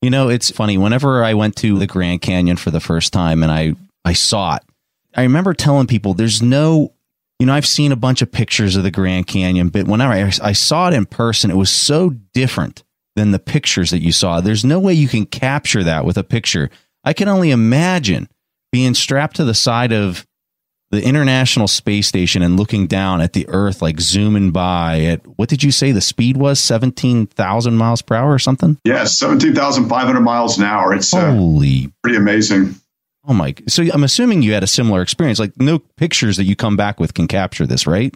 [0.00, 0.78] You know, it's funny.
[0.78, 4.56] Whenever I went to the Grand Canyon for the first time and I I saw
[4.56, 4.62] it,
[5.14, 6.92] I remember telling people there's no
[7.42, 10.30] you know, I've seen a bunch of pictures of the Grand Canyon, but whenever I,
[10.40, 12.84] I saw it in person, it was so different
[13.16, 14.40] than the pictures that you saw.
[14.40, 16.70] There's no way you can capture that with a picture.
[17.02, 18.28] I can only imagine
[18.70, 20.24] being strapped to the side of
[20.92, 25.48] the International Space Station and looking down at the Earth, like zooming by at what
[25.48, 26.60] did you say the speed was?
[26.60, 28.78] 17,000 miles per hour or something?
[28.84, 30.94] Yes, 17,500 miles an hour.
[30.94, 31.86] It's uh, Holy.
[31.86, 32.76] Uh, pretty amazing.
[33.26, 33.54] Oh my!
[33.68, 35.38] So I'm assuming you had a similar experience.
[35.38, 38.14] Like no pictures that you come back with can capture this, right?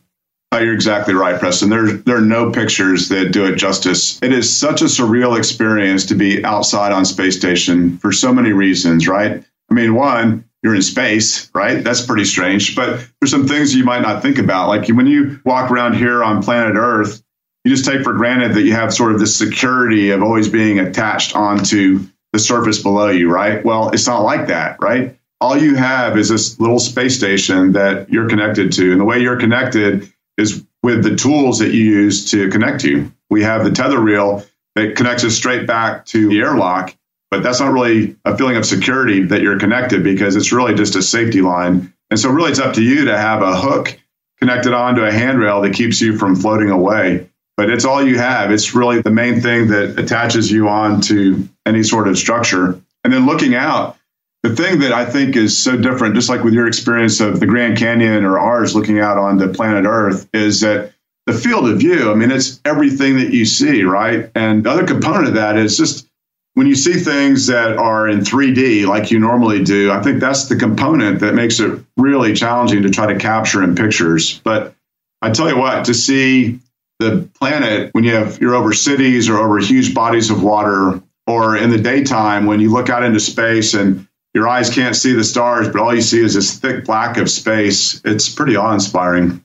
[0.53, 1.71] Oh, you're exactly right, Preston.
[1.71, 4.23] There, there are no pictures that do it justice.
[4.23, 8.53] It is such a surreal experience to be outside on space station for so many
[8.53, 9.43] reasons, right?
[9.71, 11.83] I mean, one, you're in space, right?
[11.83, 12.77] That's pretty strange.
[12.77, 14.69] But there's some things you might not think about.
[14.69, 17.23] Like when you walk around here on planet Earth,
[17.65, 20.79] you just take for granted that you have sort of this security of always being
[20.79, 23.65] attached onto the surface below you, right?
[23.65, 25.19] Well, it's not like that, right?
[25.41, 28.93] All you have is this little space station that you're connected to.
[28.93, 33.11] And the way you're connected is with the tools that you use to connect to.
[33.31, 36.95] We have the tether reel that connects us straight back to the airlock,
[37.31, 40.97] but that's not really a feeling of security that you're connected because it's really just
[40.97, 41.93] a safety line.
[42.11, 43.99] And so, really, it's up to you to have a hook
[44.39, 48.51] connected onto a handrail that keeps you from floating away but it's all you have.
[48.51, 52.81] It's really the main thing that attaches you on to any sort of structure.
[53.05, 53.97] And then looking out,
[54.43, 57.47] the thing that I think is so different, just like with your experience of the
[57.47, 60.93] Grand Canyon or ours looking out on the planet Earth, is that
[61.27, 62.13] the field of view.
[62.13, 64.31] I mean, it's everything that you see, right?
[64.35, 66.07] And the other component of that is just
[66.55, 70.47] when you see things that are in 3D like you normally do, I think that's
[70.47, 74.39] the component that makes it really challenging to try to capture in pictures.
[74.39, 74.75] But
[75.21, 76.61] I tell you what, to see
[76.99, 81.57] the planet when you have you're over cities or over huge bodies of water or
[81.57, 85.25] in the daytime when you look out into space and your eyes can't see the
[85.25, 88.03] stars, but all you see is this thick black of space.
[88.05, 89.43] It's pretty awe inspiring.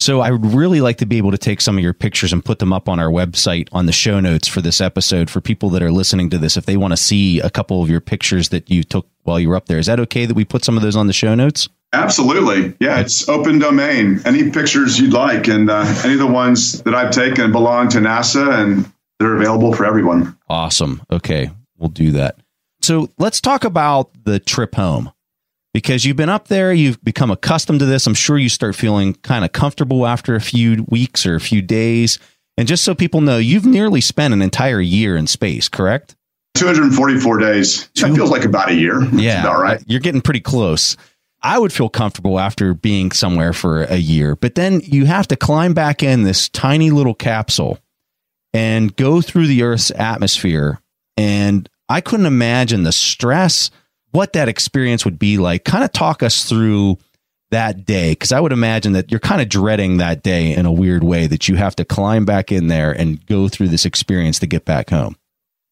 [0.00, 2.44] So I would really like to be able to take some of your pictures and
[2.44, 5.70] put them up on our website on the show notes for this episode for people
[5.70, 8.50] that are listening to this if they want to see a couple of your pictures
[8.50, 9.80] that you took while you were up there.
[9.80, 11.68] Is that okay that we put some of those on the show notes?
[11.92, 12.74] Absolutely.
[12.80, 14.20] Yeah, it's open domain.
[14.24, 17.98] Any pictures you'd like and uh, any of the ones that I've taken belong to
[17.98, 20.36] NASA and they're available for everyone.
[20.48, 21.02] Awesome.
[21.10, 22.38] Okay, we'll do that.
[22.80, 25.12] So let's talk about the trip home
[25.74, 28.06] because you've been up there, you've become accustomed to this.
[28.06, 31.62] I'm sure you start feeling kind of comfortable after a few weeks or a few
[31.62, 32.18] days.
[32.56, 36.16] And just so people know, you've nearly spent an entire year in space, correct?
[36.56, 37.88] 244 days.
[37.96, 39.04] That feels like about a year.
[39.14, 39.46] Yeah.
[39.46, 39.82] All right.
[39.86, 40.96] You're getting pretty close.
[41.42, 45.36] I would feel comfortable after being somewhere for a year, but then you have to
[45.36, 47.78] climb back in this tiny little capsule
[48.52, 50.80] and go through the Earth's atmosphere.
[51.16, 53.70] And I couldn't imagine the stress,
[54.10, 55.64] what that experience would be like.
[55.64, 56.98] Kind of talk us through
[57.50, 60.72] that day because I would imagine that you're kind of dreading that day in a
[60.72, 64.38] weird way that you have to climb back in there and go through this experience
[64.40, 65.16] to get back home.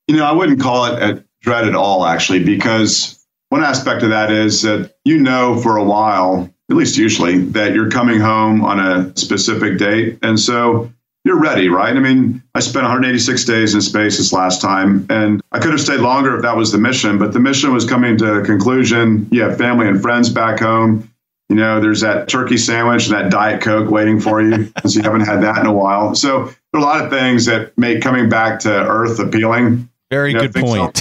[0.07, 4.11] You know, I wouldn't call it a dread at all, actually, because one aspect of
[4.11, 8.65] that is that you know for a while, at least usually, that you're coming home
[8.65, 10.19] on a specific date.
[10.23, 10.93] And so
[11.25, 11.97] you're ready, right?
[11.97, 15.81] I mean, I spent 186 days in space this last time, and I could have
[15.81, 19.29] stayed longer if that was the mission, but the mission was coming to a conclusion.
[19.33, 21.13] You have family and friends back home.
[21.49, 25.03] You know, there's that turkey sandwich and that Diet Coke waiting for you because you
[25.03, 26.15] haven't had that in a while.
[26.15, 29.89] So there are a lot of things that make coming back to Earth appealing.
[30.11, 31.01] Very You know, good point.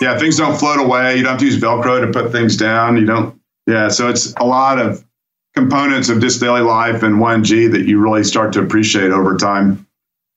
[0.00, 1.16] yeah, things don't float away.
[1.16, 2.96] You don't have to use Velcro to put things down.
[2.96, 3.40] You don't.
[3.66, 5.04] Yeah, so it's a lot of
[5.54, 9.86] components of just daily life and 1G that you really start to appreciate over time.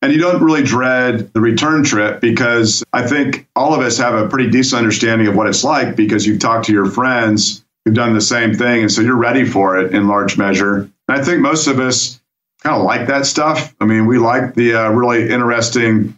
[0.02, 4.14] And you don't really dread the return trip because I think all of us have
[4.14, 7.96] a pretty decent understanding of what it's like because you've talked to your friends who've
[7.96, 8.82] done the same thing.
[8.82, 10.90] And so you're ready for it in large measure.
[11.08, 12.22] And I think most of us
[12.62, 13.76] kind of like that stuff.
[13.82, 16.18] I mean, we like the uh, really interesting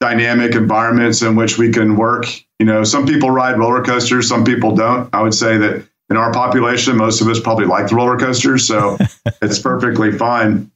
[0.00, 2.26] dynamic environments in which we can work.
[2.58, 5.08] You know, some people ride roller coasters, some people don't.
[5.14, 8.66] I would say that in our population, most of us probably like the roller coasters,
[8.66, 8.98] so
[9.42, 10.70] it's perfectly fine.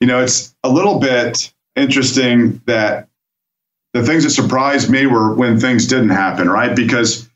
[0.00, 3.08] You know, it's a little bit interesting that
[3.92, 6.74] the things that surprised me were when things didn't happen, right?
[6.74, 7.28] Because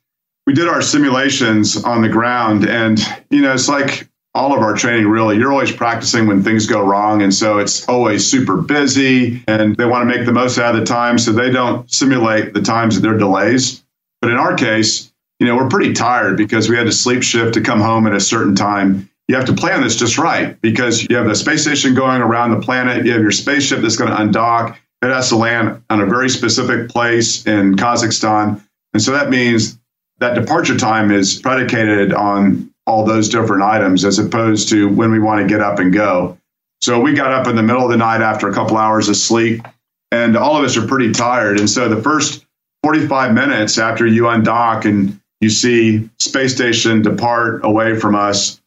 [0.46, 2.98] we did our simulations on the ground, and
[3.30, 5.36] you know, it's like all of our training really.
[5.36, 9.84] You're always practicing when things go wrong and so it's always super busy and they
[9.84, 12.96] want to make the most out of the time so they don't simulate the times
[12.96, 13.84] that their delays.
[14.20, 17.54] But in our case you know we're pretty tired because we had to sleep shift
[17.54, 19.08] to come home at a certain time.
[19.28, 22.50] You have to plan this just right because you have the space station going around
[22.50, 24.76] the planet you have your spaceship that's going to undock.
[25.02, 28.60] It has to land on a very specific place in kazakhstan
[28.92, 29.78] and so that means
[30.18, 35.18] that departure time is predicated on all those different items as opposed to when we
[35.18, 36.36] want to get up and go.
[36.82, 39.16] So we got up in the middle of the night after a couple hours of
[39.16, 39.66] sleep,
[40.12, 41.58] and all of us are pretty tired.
[41.58, 42.44] And so the first
[42.82, 48.60] 45 minutes after you undock and you see space station depart away from us,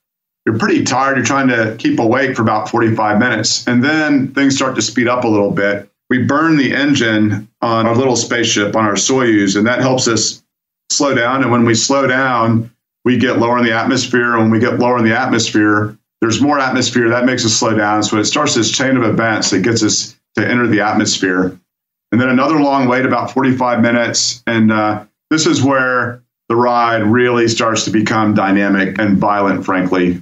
[0.46, 1.18] you're pretty tired.
[1.18, 3.68] You're trying to keep awake for about 45 minutes.
[3.68, 5.90] And then things start to speed up a little bit.
[6.10, 10.42] We burn the engine on our little spaceship, on our Soyuz, and that helps us
[10.90, 11.44] slow down.
[11.44, 12.72] And when we slow down,
[13.08, 14.34] we get lower in the atmosphere.
[14.34, 17.74] And when we get lower in the atmosphere, there's more atmosphere that makes us slow
[17.74, 18.04] down.
[18.04, 21.58] So it starts this chain of events that gets us to enter the atmosphere.
[22.12, 24.44] And then another long wait, about 45 minutes.
[24.46, 30.22] And uh, this is where the ride really starts to become dynamic and violent, frankly.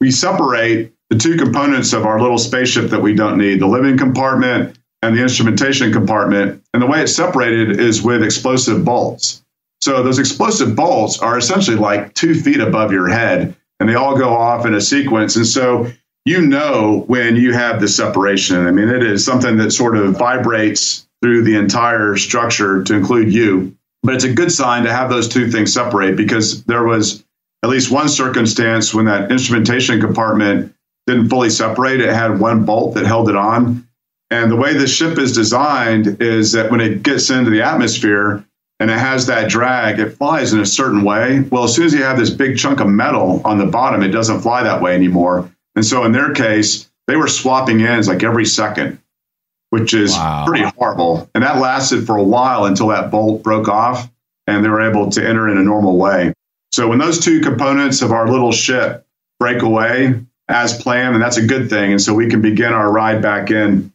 [0.00, 3.98] We separate the two components of our little spaceship that we don't need the living
[3.98, 6.62] compartment and the instrumentation compartment.
[6.72, 9.42] And the way it's separated is with explosive bolts.
[9.82, 14.16] So those explosive bolts are essentially like two feet above your head, and they all
[14.16, 15.36] go off in a sequence.
[15.36, 15.90] And so
[16.24, 18.66] you know when you have the separation.
[18.66, 23.32] I mean, it is something that sort of vibrates through the entire structure to include
[23.32, 23.76] you.
[24.02, 27.24] But it's a good sign to have those two things separate because there was
[27.62, 30.74] at least one circumstance when that instrumentation compartment
[31.06, 32.00] didn't fully separate.
[32.00, 33.86] It had one bolt that held it on.
[34.30, 38.44] And the way the ship is designed is that when it gets into the atmosphere,
[38.80, 41.40] and it has that drag, it flies in a certain way.
[41.50, 44.08] Well, as soon as you have this big chunk of metal on the bottom, it
[44.08, 45.50] doesn't fly that way anymore.
[45.76, 48.98] And so in their case, they were swapping ends like every second,
[49.68, 50.44] which is wow.
[50.46, 51.30] pretty horrible.
[51.34, 54.10] And that lasted for a while until that bolt broke off
[54.46, 56.32] and they were able to enter in a normal way.
[56.72, 59.06] So when those two components of our little ship
[59.38, 60.14] break away
[60.48, 61.92] as planned, and that's a good thing.
[61.92, 63.92] And so we can begin our ride back in.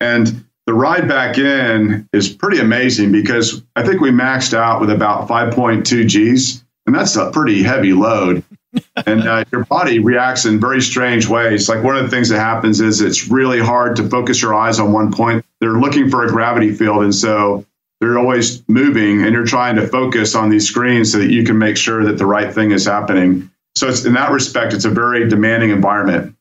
[0.00, 4.90] And the ride back in is pretty amazing because I think we maxed out with
[4.90, 8.42] about 5.2 Gs, and that's a pretty heavy load.
[9.06, 11.68] and uh, your body reacts in very strange ways.
[11.68, 14.78] Like one of the things that happens is it's really hard to focus your eyes
[14.78, 15.44] on one point.
[15.60, 17.64] They're looking for a gravity field, and so
[18.00, 21.58] they're always moving, and you're trying to focus on these screens so that you can
[21.58, 23.50] make sure that the right thing is happening.
[23.76, 26.34] So in that respect, it's a very demanding environment.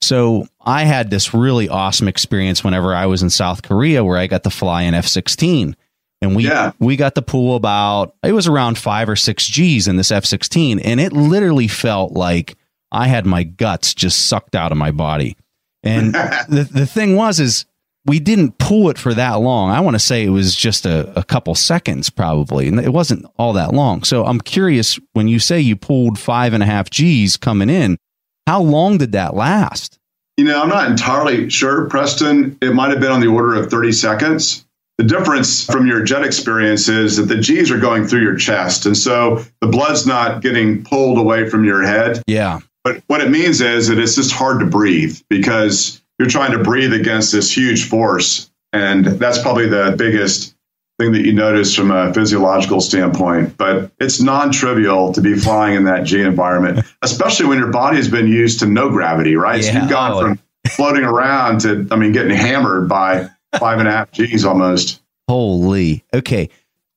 [0.00, 4.26] So I had this really awesome experience whenever I was in South Korea where I
[4.26, 5.76] got to fly an F 16.
[6.24, 6.72] And we yeah.
[6.78, 10.24] we got to pull about it was around five or six G's in this F
[10.24, 12.56] sixteen, and it literally felt like
[12.90, 15.36] I had my guts just sucked out of my body.
[15.82, 16.14] And
[16.48, 17.66] the the thing was is
[18.06, 19.70] we didn't pull it for that long.
[19.70, 23.26] I want to say it was just a, a couple seconds probably, and it wasn't
[23.38, 24.02] all that long.
[24.02, 27.98] So I'm curious when you say you pulled five and a half G's coming in,
[28.46, 29.98] how long did that last?
[30.36, 32.58] You know, I'm not entirely sure, Preston.
[32.60, 34.64] It might have been on the order of 30 seconds.
[34.98, 38.86] The difference from your jet experience is that the G's are going through your chest.
[38.86, 42.22] And so the blood's not getting pulled away from your head.
[42.26, 42.60] Yeah.
[42.84, 46.62] But what it means is that it's just hard to breathe because you're trying to
[46.62, 48.50] breathe against this huge force.
[48.72, 50.53] And that's probably the biggest
[50.98, 53.56] thing that you notice from a physiological standpoint.
[53.56, 57.96] But it's non trivial to be flying in that G environment, especially when your body
[57.96, 59.62] has been used to no gravity, right?
[59.62, 63.28] Yeah, so you've gone from floating around to, I mean, getting hammered by
[63.58, 65.00] five and a half G's almost.
[65.28, 66.04] Holy.
[66.12, 66.48] Okay.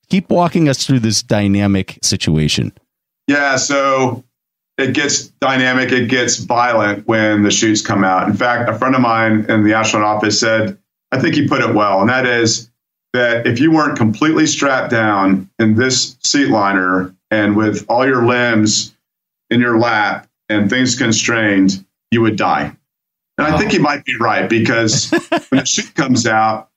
[0.10, 2.72] Keep walking us through this dynamic situation.
[3.28, 3.58] Yeah.
[3.58, 4.24] So
[4.78, 8.28] it gets dynamic, it gets violent when the chutes come out.
[8.28, 10.78] In fact, a friend of mine in the astronaut office said,
[11.12, 12.70] I think he put it well, and that is
[13.18, 18.24] that if you weren't completely strapped down in this seat liner and with all your
[18.26, 18.96] limbs
[19.50, 22.76] in your lap and things constrained, you would die.
[23.40, 25.10] And I think he might be right because
[25.50, 26.70] when the chute comes out,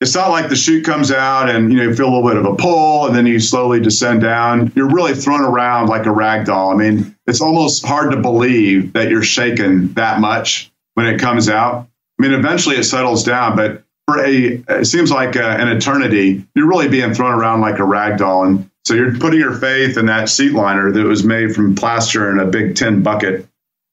[0.00, 2.36] it's not like the chute comes out and you know you feel a little bit
[2.36, 4.72] of a pull and then you slowly descend down.
[4.74, 6.72] You're really thrown around like a rag doll.
[6.72, 11.48] I mean, it's almost hard to believe that you're shaken that much when it comes
[11.48, 11.88] out.
[12.18, 13.83] I mean, eventually it settles down, but
[14.14, 17.78] for a it seems like a, uh, an eternity, you're really being thrown around like
[17.78, 18.44] a rag doll.
[18.44, 22.30] And so you're putting your faith in that seat liner that was made from plaster
[22.30, 23.46] in a big tin bucket.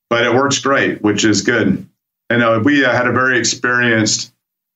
[0.09, 1.87] But it works great, which is good.
[2.29, 4.33] And uh, we uh, had a very experienced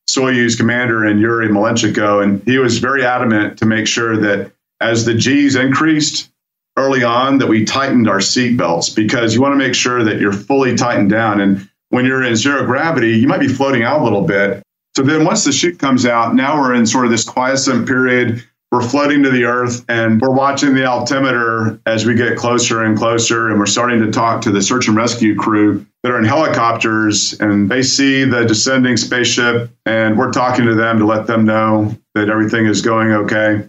[0.09, 5.05] Soyuz commander in Yuri Malenchenko, and he was very adamant to make sure that as
[5.05, 6.29] the G's increased
[6.77, 10.19] early on, that we tightened our seat belts because you want to make sure that
[10.19, 11.41] you're fully tightened down.
[11.41, 14.64] And when you're in zero gravity, you might be floating out a little bit,
[14.95, 18.43] so then once the chute comes out, now we're in sort of this quiescent period.
[18.71, 22.97] We're floating to the earth and we're watching the altimeter as we get closer and
[22.97, 23.49] closer.
[23.49, 27.33] And we're starting to talk to the search and rescue crew that are in helicopters
[27.39, 29.69] and they see the descending spaceship.
[29.85, 33.67] And we're talking to them to let them know that everything is going okay.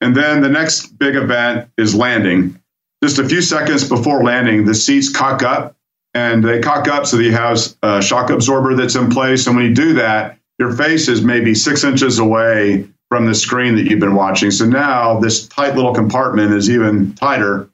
[0.00, 2.58] And then the next big event is landing.
[3.02, 5.76] Just a few seconds before landing, the seats cock up
[6.14, 9.46] and they cock up so that you have a shock absorber that's in place.
[9.46, 13.76] And when you do that, your face is maybe six inches away from the screen
[13.76, 14.50] that you've been watching.
[14.50, 17.70] So now this tight little compartment is even tighter.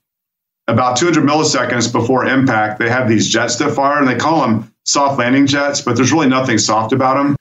[0.67, 4.73] About 200 milliseconds before impact, they have these jets that fire, and they call them
[4.87, 7.37] soft landing jets, but there's really nothing soft about them.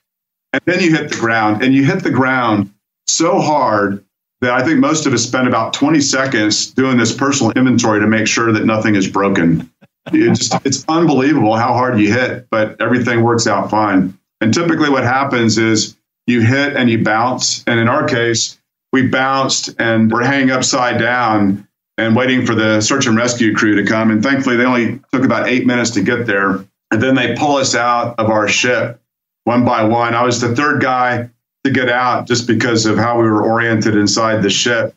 [0.52, 2.72] And then you hit the ground, and you hit the ground
[3.06, 4.04] so hard
[4.40, 8.06] that I think most of us spend about 20 seconds doing this personal inventory to
[8.06, 9.70] make sure that nothing is broken.
[10.12, 14.18] It just, it's unbelievable how hard you hit, but everything works out fine.
[14.40, 15.96] And typically, what happens is
[16.26, 17.64] you hit and you bounce.
[17.66, 18.60] And in our case,
[18.92, 23.76] we bounced and we're hanging upside down and waiting for the search and rescue crew
[23.76, 24.10] to come.
[24.10, 26.64] And thankfully, they only took about eight minutes to get there.
[26.90, 29.00] And then they pull us out of our ship
[29.44, 30.14] one by one.
[30.14, 31.30] I was the third guy
[31.64, 34.94] to get out just because of how we were oriented inside the ship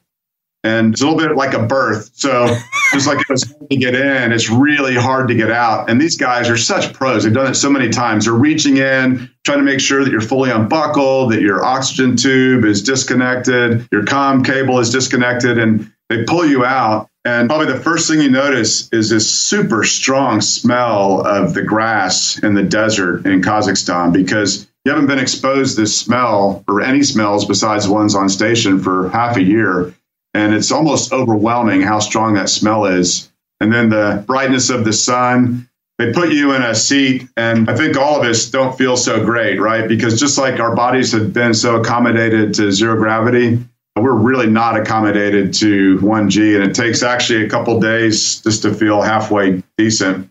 [0.68, 2.12] and it's a little bit like a birth.
[2.14, 2.48] So
[2.94, 5.90] just like it's hard to get in, it's really hard to get out.
[5.90, 7.24] And these guys are such pros.
[7.24, 8.26] They've done it so many times.
[8.26, 12.66] They're reaching in, trying to make sure that you're fully unbuckled, that your oxygen tube
[12.66, 17.10] is disconnected, your com cable is disconnected, and they pull you out.
[17.24, 22.40] And probably the first thing you notice is this super strong smell of the grass
[22.42, 27.04] in the desert in Kazakhstan because you haven't been exposed to this smell or any
[27.04, 29.94] smells besides ones on station for half a year
[30.38, 33.32] and it's almost overwhelming how strong that smell is.
[33.60, 35.68] And then the brightness of the sun,
[35.98, 39.26] they put you in a seat, and I think all of us don't feel so
[39.26, 39.88] great, right?
[39.88, 43.66] Because just like our bodies have been so accommodated to zero gravity,
[43.96, 48.72] we're really not accommodated to 1G, and it takes actually a couple days just to
[48.76, 50.30] feel halfway decent.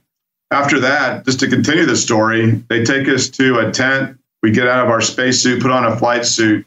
[0.53, 4.17] After that, just to continue the story, they take us to a tent.
[4.41, 6.65] We get out of our spacesuit, put on a flight suit,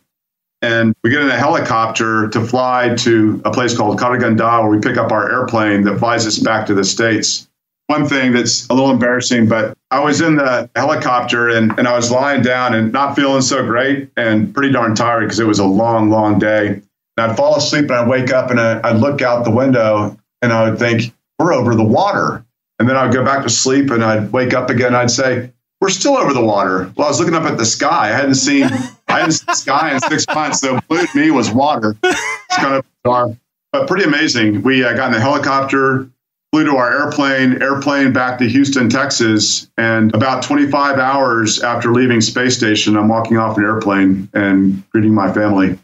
[0.62, 4.80] and we get in a helicopter to fly to a place called Karaganda, where we
[4.80, 7.48] pick up our airplane that flies us back to the States.
[7.88, 11.96] One thing that's a little embarrassing, but I was in the helicopter and, and I
[11.96, 15.60] was lying down and not feeling so great and pretty darn tired because it was
[15.60, 16.68] a long, long day.
[16.68, 16.84] And
[17.18, 20.70] I'd fall asleep and I'd wake up and I'd look out the window and I
[20.70, 22.46] would think, we're over the water.
[22.78, 24.94] And then I'd go back to sleep and I'd wake up again.
[24.94, 25.52] I'd say,
[25.82, 26.92] we're still over the water.
[26.96, 28.10] Well, I was looking up at the sky.
[28.10, 28.70] I hadn't seen
[29.10, 30.62] I hadn't seen the sky in six months.
[30.62, 31.96] So blue to me was water.
[32.04, 33.38] It's kind of bizarre,
[33.72, 34.62] but pretty amazing.
[34.62, 36.10] We uh, got in the helicopter,
[36.52, 42.22] flew to our airplane, airplane back to Houston, Texas, and about 25 hours after leaving
[42.22, 45.78] space station, I'm walking off an airplane and greeting my family.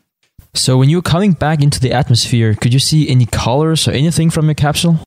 [0.53, 3.91] So when you were coming back into the atmosphere, could you see any colors or
[3.91, 4.99] anything from your capsule?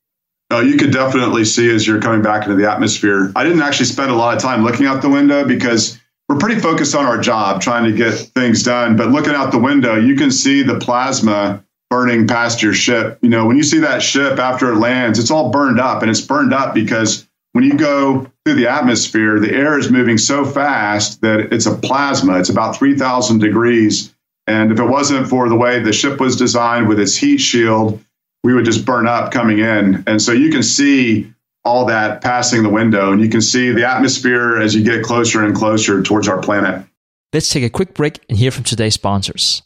[0.51, 3.31] Uh, you could definitely see as you're coming back into the atmosphere.
[3.35, 5.98] I didn't actually spend a lot of time looking out the window because
[6.29, 8.95] we're pretty focused on our job, trying to get things done.
[8.95, 13.17] But looking out the window, you can see the plasma burning past your ship.
[13.23, 16.11] You know, when you see that ship after it lands, it's all burned up, and
[16.11, 20.45] it's burned up because when you go through the atmosphere, the air is moving so
[20.45, 22.37] fast that it's a plasma.
[22.39, 24.13] It's about 3,000 degrees.
[24.45, 27.99] And if it wasn't for the way the ship was designed with its heat shield,
[28.43, 30.03] we would just burn up coming in.
[30.05, 31.33] And so you can see
[31.65, 35.43] all that passing the window, and you can see the atmosphere as you get closer
[35.43, 36.85] and closer towards our planet.
[37.33, 39.61] Let's take a quick break and hear from today's sponsors.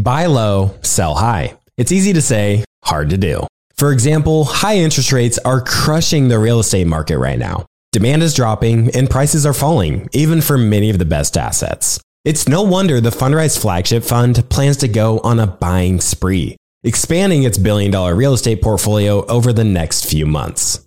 [0.00, 1.56] Buy low, sell high.
[1.76, 3.46] It's easy to say, hard to do.
[3.76, 7.64] For example, high interest rates are crushing the real estate market right now.
[7.92, 12.00] Demand is dropping and prices are falling, even for many of the best assets.
[12.24, 17.42] It's no wonder the Fundrise Flagship Fund plans to go on a buying spree expanding
[17.42, 20.86] its billion dollar real estate portfolio over the next few months.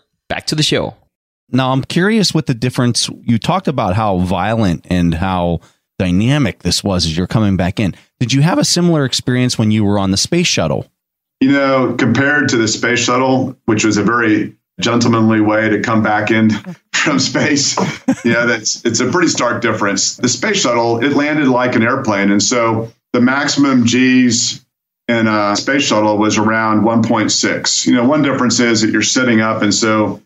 [0.31, 0.95] back to the show.
[1.49, 5.59] Now, I'm curious what the difference you talked about how violent and how
[5.99, 7.95] dynamic this was as you're coming back in.
[8.21, 10.87] Did you have a similar experience when you were on the space shuttle?
[11.41, 16.01] You know, compared to the space shuttle, which was a very gentlemanly way to come
[16.01, 16.49] back in
[16.93, 17.77] from space,
[18.23, 20.15] yeah, that's it's a pretty stark difference.
[20.15, 24.65] The space shuttle, it landed like an airplane, and so the maximum G's
[25.11, 27.85] in a space shuttle was around 1.6.
[27.85, 30.21] You know, one difference is that you're sitting up, and so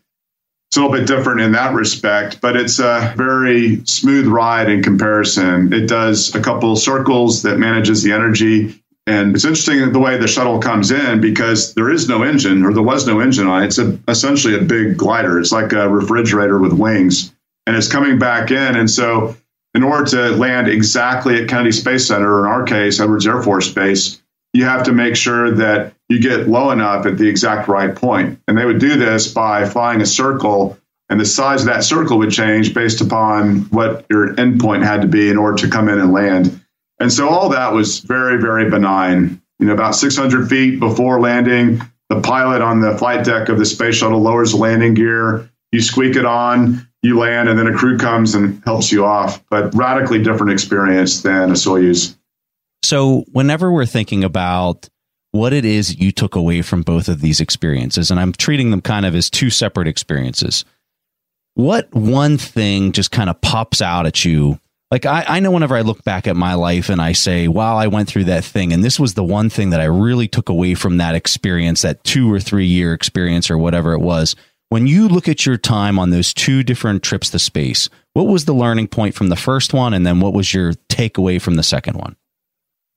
[0.70, 4.82] it's a little bit different in that respect, but it's a very smooth ride in
[4.82, 5.72] comparison.
[5.72, 8.82] It does a couple circles that manages the energy.
[9.06, 12.72] And it's interesting the way the shuttle comes in because there is no engine or
[12.72, 13.66] there was no engine on it.
[13.66, 15.38] It's a, essentially a big glider.
[15.38, 17.32] It's like a refrigerator with wings
[17.66, 18.76] and it's coming back in.
[18.76, 19.36] And so
[19.74, 23.42] in order to land exactly at Kennedy Space Center, or in our case, Edwards Air
[23.42, 24.20] Force Base,
[24.56, 28.40] you have to make sure that you get low enough at the exact right point.
[28.48, 30.78] And they would do this by flying a circle,
[31.10, 35.08] and the size of that circle would change based upon what your endpoint had to
[35.08, 36.58] be in order to come in and land.
[36.98, 39.42] And so all that was very, very benign.
[39.58, 43.66] You know, about 600 feet before landing, the pilot on the flight deck of the
[43.66, 45.50] space shuttle lowers the landing gear.
[45.70, 49.44] You squeak it on, you land, and then a crew comes and helps you off.
[49.50, 52.15] But radically different experience than a Soyuz.
[52.86, 54.88] So, whenever we're thinking about
[55.32, 58.80] what it is you took away from both of these experiences, and I'm treating them
[58.80, 60.64] kind of as two separate experiences,
[61.54, 64.60] what one thing just kind of pops out at you?
[64.92, 67.76] Like, I, I know whenever I look back at my life and I say, wow,
[67.76, 70.48] I went through that thing, and this was the one thing that I really took
[70.48, 74.36] away from that experience, that two or three year experience or whatever it was.
[74.68, 78.44] When you look at your time on those two different trips to space, what was
[78.44, 79.92] the learning point from the first one?
[79.92, 82.14] And then what was your takeaway from the second one?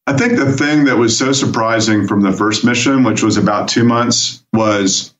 [0.10, 3.68] I think the thing that was so surprising from the first mission, which was about
[3.68, 5.14] two months, was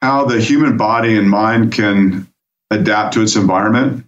[0.00, 2.32] how the human body and mind can
[2.70, 4.06] adapt to its environment.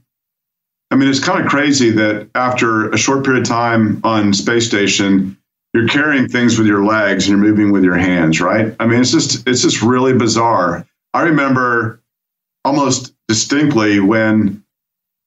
[0.93, 4.69] I mean, it's kind of crazy that after a short period of time on space
[4.69, 5.37] station,
[5.75, 8.77] you're carrying things with your legs and you're moving with your hands, right?
[8.79, 10.87] I mean, it's just it's just really bizarre.
[11.13, 12.01] I remember
[12.65, 14.63] almost distinctly when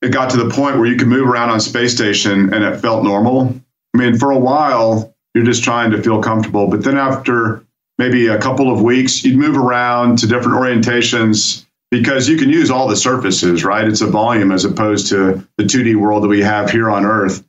[0.01, 2.79] it got to the point where you could move around on space station and it
[2.79, 3.53] felt normal.
[3.93, 6.67] I mean, for a while, you're just trying to feel comfortable.
[6.67, 7.65] But then after
[7.97, 12.71] maybe a couple of weeks, you'd move around to different orientations because you can use
[12.71, 13.85] all the surfaces, right?
[13.85, 17.43] It's a volume as opposed to the 2D world that we have here on Earth.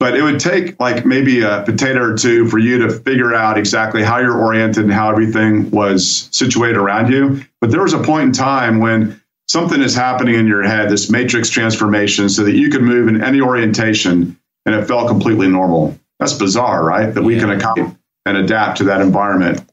[0.00, 3.58] But it would take like maybe a potato or two for you to figure out
[3.58, 7.44] exactly how you're oriented and how everything was situated around you.
[7.60, 11.10] But there was a point in time when something is happening in your head, this
[11.10, 15.98] matrix transformation, so that you could move in any orientation and it felt completely normal.
[16.18, 17.12] That's bizarre, right?
[17.12, 17.96] That we can accommodate
[18.26, 19.68] and adapt to that environment.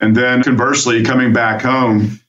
[0.00, 2.20] And then conversely, coming back home,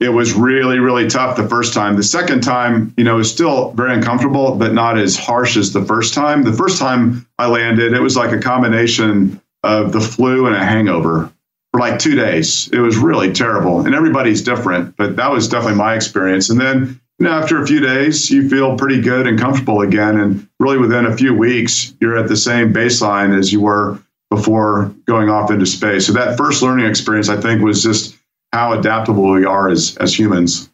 [0.00, 1.96] it was really, really tough the first time.
[1.96, 5.84] The second time, you know, was still very uncomfortable, but not as harsh as the
[5.84, 6.42] first time.
[6.42, 10.64] The first time I landed, it was like a combination of the flu and a
[10.64, 11.30] hangover
[11.70, 12.68] for like two days.
[12.72, 13.84] It was really terrible.
[13.84, 16.48] And everybody's different, but that was definitely my experience.
[16.48, 20.18] And then you know, after a few days, you feel pretty good and comfortable again.
[20.18, 24.94] And really within a few weeks, you're at the same baseline as you were before
[25.04, 26.06] going off into space.
[26.06, 28.16] So that first learning experience, I think, was just
[28.54, 30.70] how adaptable we are as, as humans.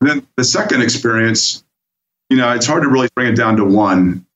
[0.00, 1.62] And then the second experience,
[2.28, 4.26] you know, it's hard to really bring it down to one.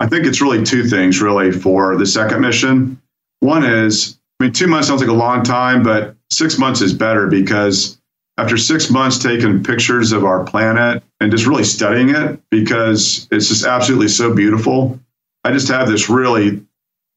[0.00, 3.00] I think it's really two things, really, for the second mission.
[3.40, 6.92] One is, I mean, two months sounds like a long time, but six months is
[6.92, 7.98] better because
[8.36, 13.48] after six months taking pictures of our planet and just really studying it because it's
[13.48, 14.98] just absolutely so beautiful,
[15.44, 16.64] I just have this really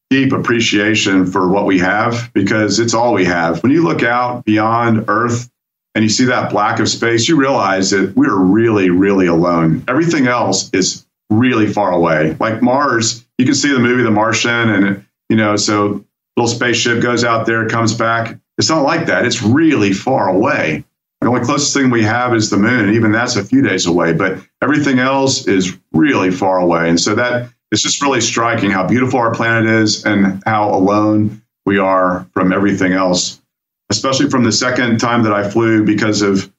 [0.10, 3.62] deep appreciation for what we have because it's all we have.
[3.64, 5.50] When you look out beyond Earth
[5.96, 9.84] and you see that black of space, you realize that we're really, really alone.
[9.88, 12.38] Everything else is really far away.
[12.40, 16.06] Like Mars, you can see the movie The Martian, and you know, so
[16.38, 18.38] little spaceship goes out there, comes back.
[18.58, 19.26] It's not like that.
[19.26, 20.84] It's really far away.
[21.22, 23.86] The only closest thing we have is the moon, and even that's a few days
[23.86, 24.14] away.
[24.14, 28.88] But everything else is really far away, and so that it's just really striking how
[28.88, 33.42] beautiful our planet is and how alone we are from everything else.
[33.90, 36.52] Especially from the second time that I flew, because of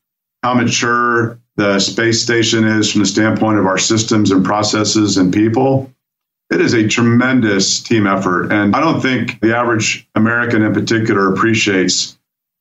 [0.42, 5.32] how mature the space station is from the standpoint of our systems and processes and
[5.32, 5.92] people.
[6.50, 8.52] It is a tremendous team effort.
[8.52, 12.17] And I don't think the average American in particular appreciates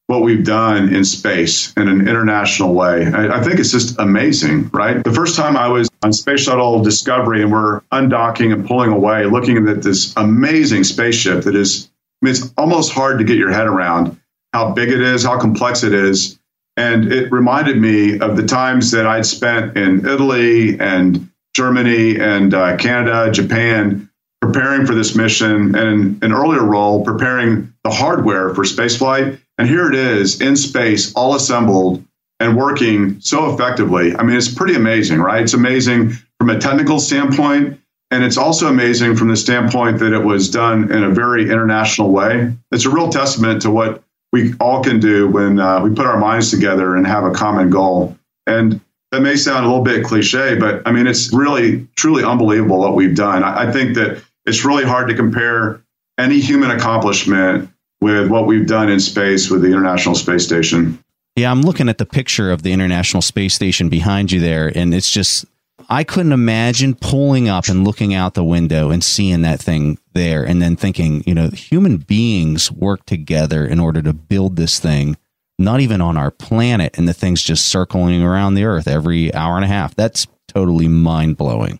[0.07, 3.07] what we've done in space in an international way.
[3.07, 5.03] I, I, think it's just amazing, right?
[5.03, 9.25] The first time I was on Space Shuttle Discovery and we're undocking and pulling away,
[9.25, 11.89] looking at this amazing spaceship that is,
[12.21, 14.17] I mean, it's almost hard to get your head around
[14.53, 16.39] how big it is, how complex it is.
[16.77, 22.53] And it reminded me of the times that I'd spent in Italy and Germany and
[22.53, 24.09] uh, Canada, Japan,
[24.41, 29.39] preparing for this mission, and an earlier role preparing the hardware for spaceflight.
[29.57, 32.03] And here it is in space, all assembled
[32.39, 34.15] and working so effectively.
[34.15, 35.41] I mean, it's pretty amazing, right?
[35.41, 37.79] It's amazing from a technical standpoint.
[38.09, 42.11] And it's also amazing from the standpoint that it was done in a very international
[42.11, 42.53] way.
[42.71, 46.17] It's a real testament to what we all can do when uh, we put our
[46.17, 48.17] minds together and have a common goal.
[48.45, 48.79] And
[49.11, 52.95] that may sound a little bit cliche, but I mean, it's really, truly unbelievable what
[52.95, 53.43] we've done.
[53.43, 55.81] I, I think that it's really hard to compare
[56.17, 57.69] any human accomplishment
[58.01, 61.03] with what we've done in space with the International Space Station.
[61.35, 64.93] Yeah, I'm looking at the picture of the International Space Station behind you there, and
[64.93, 65.45] it's just,
[65.89, 70.43] I couldn't imagine pulling up and looking out the window and seeing that thing there
[70.43, 75.17] and then thinking, you know, human beings work together in order to build this thing
[75.59, 79.55] not even on our planet, and the thing's just circling around the Earth every hour
[79.55, 79.95] and a half.
[79.95, 81.79] That's totally mind blowing.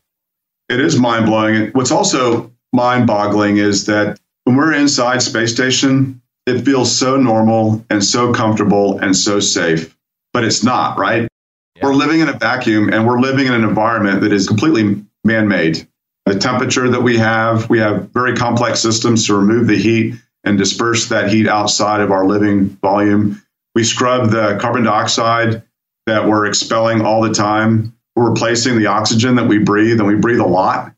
[0.69, 1.67] It is mind blowing.
[1.71, 7.85] What's also mind boggling is that when we're inside space station, it feels so normal
[7.89, 9.93] and so comfortable and so safe,
[10.31, 11.27] but it's not, right?
[11.75, 11.83] Yeah.
[11.83, 15.49] We're living in a vacuum and we're living in an environment that is completely man
[15.49, 15.85] made.
[16.27, 20.57] The temperature that we have, we have very complex systems to remove the heat and
[20.57, 23.43] disperse that heat outside of our living volume.
[23.75, 25.61] We scrub the carbon dioxide
[26.05, 27.93] that we're expelling all the time.
[28.15, 30.93] We're replacing the oxygen that we breathe, and we breathe a lot.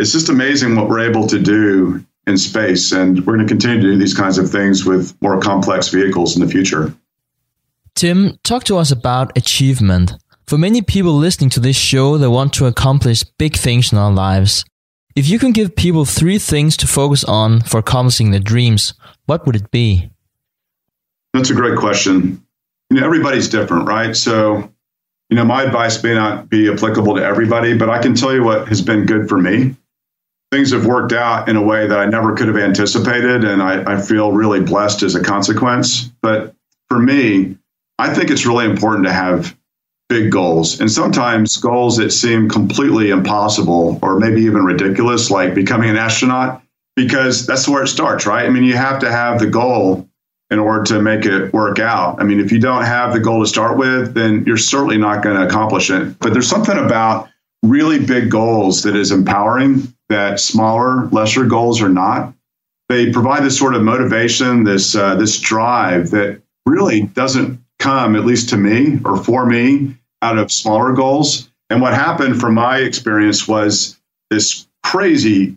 [0.00, 2.92] It's just amazing what we're able to do in space.
[2.92, 6.36] And we're going to continue to do these kinds of things with more complex vehicles
[6.36, 6.94] in the future.
[7.94, 10.12] Tim, talk to us about achievement.
[10.46, 14.10] For many people listening to this show, they want to accomplish big things in our
[14.10, 14.64] lives.
[15.16, 18.94] If you can give people three things to focus on for accomplishing their dreams,
[19.26, 20.10] what would it be?
[21.34, 22.44] That's a great question.
[22.90, 24.16] You know, everybody's different, right?
[24.16, 24.72] So,
[25.28, 28.42] you know, my advice may not be applicable to everybody, but I can tell you
[28.42, 29.76] what has been good for me.
[30.52, 33.94] Things have worked out in a way that I never could have anticipated, and I,
[33.94, 36.10] I feel really blessed as a consequence.
[36.22, 36.54] But
[36.88, 37.56] for me,
[37.98, 39.56] I think it's really important to have
[40.08, 40.80] big goals.
[40.80, 46.62] And sometimes goals that seem completely impossible or maybe even ridiculous, like becoming an astronaut,
[46.96, 48.44] because that's where it starts, right?
[48.44, 50.08] I mean, you have to have the goal
[50.50, 52.20] in order to make it work out.
[52.20, 55.22] I mean, if you don't have the goal to start with, then you're certainly not
[55.22, 56.18] going to accomplish it.
[56.18, 57.28] But there's something about
[57.62, 62.34] really big goals that is empowering that smaller, lesser goals are not.
[62.88, 68.26] They provide this sort of motivation, this uh, this drive that really doesn't come, at
[68.26, 71.50] least to me or for me, out of smaller goals.
[71.70, 73.98] And what happened from my experience was
[74.28, 75.56] this crazy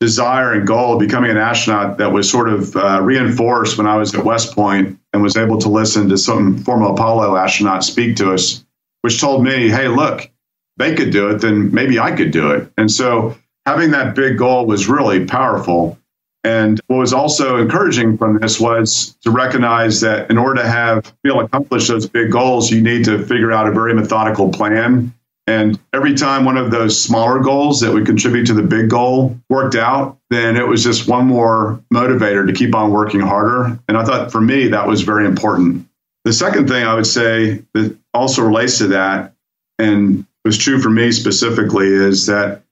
[0.00, 3.96] desire and goal of becoming an astronaut that was sort of uh, reinforced when I
[3.96, 8.16] was at West Point and was able to listen to some former Apollo astronauts speak
[8.16, 8.62] to us,
[9.00, 10.30] which told me, hey, look,
[10.76, 12.70] they could do it, then maybe I could do it.
[12.76, 13.34] And so
[13.66, 15.98] having that big goal was really powerful.
[16.44, 21.12] And what was also encouraging from this was to recognize that in order to have
[21.24, 25.12] feel accomplish those big goals, you need to figure out a very methodical plan
[25.46, 29.38] and every time one of those smaller goals that would contribute to the big goal
[29.48, 33.78] worked out, then it was just one more motivator to keep on working harder.
[33.86, 35.88] And I thought for me, that was very important.
[36.24, 39.34] The second thing I would say that also relates to that
[39.78, 42.62] and was true for me specifically is that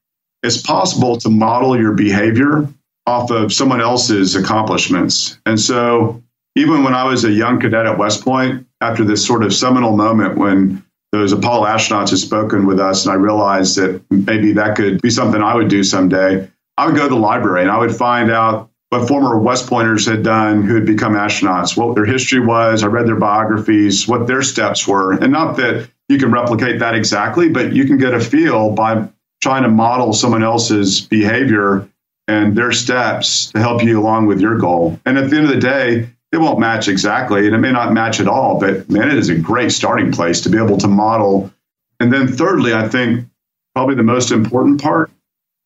[0.44, 2.68] it's possible to model your behavior
[3.06, 5.38] off of someone else's accomplishments.
[5.46, 6.22] And so
[6.54, 9.96] even when I was a young cadet at West Point, after this sort of seminal
[9.96, 14.76] moment when those Apollo astronauts had spoken with us, and I realized that maybe that
[14.76, 16.48] could be something I would do someday.
[16.76, 20.06] I would go to the library and I would find out what former West Pointers
[20.06, 22.82] had done who had become astronauts, what their history was.
[22.82, 25.12] I read their biographies, what their steps were.
[25.12, 29.08] And not that you can replicate that exactly, but you can get a feel by
[29.44, 31.86] trying to model someone else's behavior
[32.28, 34.98] and their steps to help you along with your goal.
[35.04, 37.92] And at the end of the day, it won't match exactly and it may not
[37.92, 40.88] match at all, but man, it is a great starting place to be able to
[40.88, 41.52] model.
[42.00, 43.26] And then thirdly, I think
[43.74, 45.10] probably the most important part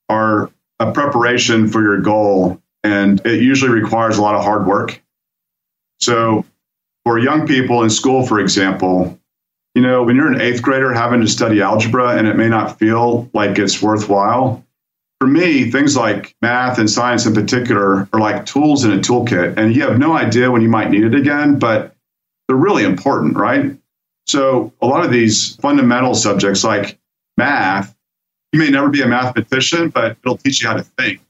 [0.08, 0.50] are
[0.80, 2.60] a preparation for your goal.
[2.82, 5.00] And it usually requires a lot of hard work.
[6.00, 6.44] So
[7.04, 9.20] for young people in school, for example,
[9.74, 12.78] you know, when you're an eighth grader having to study algebra and it may not
[12.78, 14.64] feel like it's worthwhile,
[15.20, 19.56] for me, things like math and science in particular are like tools in a toolkit.
[19.56, 21.94] And you have no idea when you might need it again, but
[22.46, 23.76] they're really important, right?
[24.26, 26.98] So a lot of these fundamental subjects like
[27.36, 27.94] math,
[28.52, 31.20] you may never be a mathematician, but it'll teach you how to think.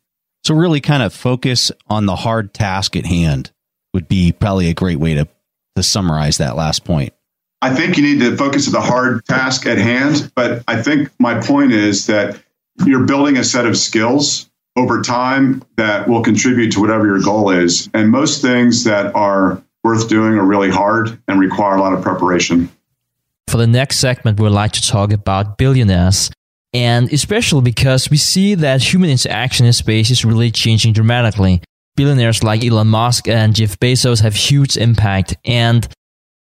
[0.45, 3.53] So really kind of focus on the hard task at hand
[3.95, 5.29] would be probably a great way to,
[5.77, 7.13] to summarize that last point.
[7.61, 11.11] I think you need to focus on the hard task at hand, but I think
[11.19, 12.41] my point is that
[12.87, 17.51] you're building a set of skills over time that will contribute to whatever your goal
[17.51, 17.91] is.
[17.95, 22.03] And most things that are worth doing are really hard and require a lot of
[22.03, 22.71] preparation.
[23.49, 26.31] For the next segment, we'd like to talk about billionaires.
[26.73, 31.63] And especially because we see that human interaction in space is really changing dramatically.
[31.97, 35.35] Billionaires like Elon Musk and Jeff Bezos have huge impact.
[35.45, 35.89] And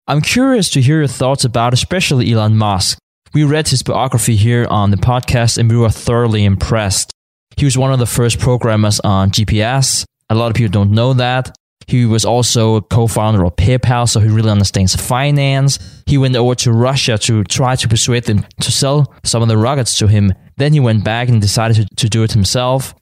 [0.09, 2.97] I'm curious to hear your thoughts about especially Elon Musk.
[3.35, 7.11] We read his biography here on the podcast and we were thoroughly impressed.
[7.57, 10.05] He was one of the first programmers on GPS.
[10.31, 11.57] A lot of people don't know that.
[11.89, 16.03] He was also a co-founder of PayPal, so he really understands finance.
[16.07, 19.59] He went over to Russia to try to persuade them to sell some of the
[19.59, 20.33] rockets to him.
[20.57, 22.95] Then he went back and decided to, to do it himself.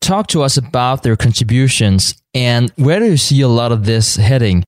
[0.00, 4.16] Talk to us about their contributions and where do you see a lot of this
[4.16, 4.62] heading?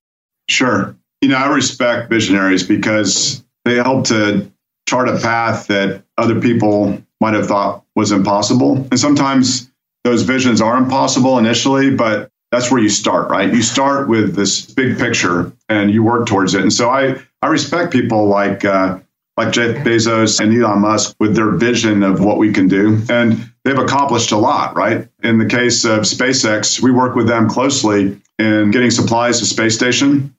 [0.49, 0.97] Sure.
[1.23, 4.53] You know, I respect visionaries because they help to
[4.89, 8.77] chart a path that other people might have thought was impossible.
[8.91, 9.71] And sometimes
[10.03, 13.55] those visions are impossible initially, but that's where you start, right?
[13.55, 16.61] You start with this big picture and you work towards it.
[16.61, 18.99] And so I, I respect people like uh,
[19.37, 23.01] like Jeff Bezos and Elon Musk with their vision of what we can do.
[23.09, 25.09] And they've accomplished a lot, right?
[25.23, 29.75] In the case of SpaceX, we work with them closely in getting supplies to space
[29.75, 30.35] station.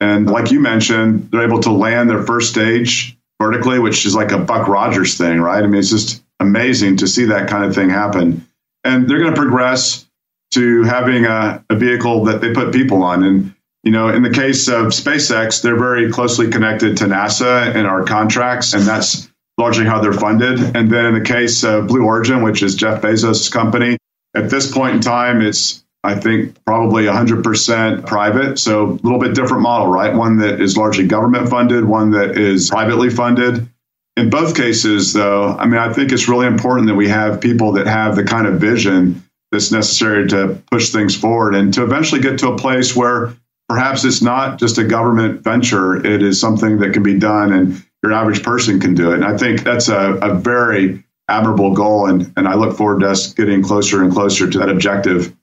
[0.00, 4.32] And like you mentioned, they're able to land their first stage vertically, which is like
[4.32, 5.62] a Buck Rogers thing, right?
[5.62, 8.46] I mean, it's just amazing to see that kind of thing happen.
[8.84, 10.06] And they're going to progress
[10.52, 13.24] to having a, a vehicle that they put people on.
[13.24, 17.86] And, you know, in the case of SpaceX, they're very closely connected to NASA and
[17.86, 20.60] our contracts, and that's largely how they're funded.
[20.76, 23.96] And then in the case of Blue Origin, which is Jeff Bezos' company,
[24.34, 28.58] at this point in time, it's I think probably 100% private.
[28.58, 30.14] So a little bit different model, right?
[30.14, 33.68] One that is largely government funded, one that is privately funded.
[34.16, 37.72] In both cases, though, I mean, I think it's really important that we have people
[37.72, 42.20] that have the kind of vision that's necessary to push things forward and to eventually
[42.20, 43.34] get to a place where
[43.68, 47.84] perhaps it's not just a government venture, it is something that can be done and
[48.02, 49.14] your average person can do it.
[49.14, 52.08] And I think that's a, a very admirable goal.
[52.08, 55.34] And, and I look forward to us getting closer and closer to that objective.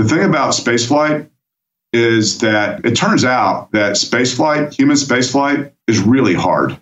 [0.00, 1.28] The thing about spaceflight
[1.92, 6.78] is that it turns out that spaceflight, human spaceflight, is really hard,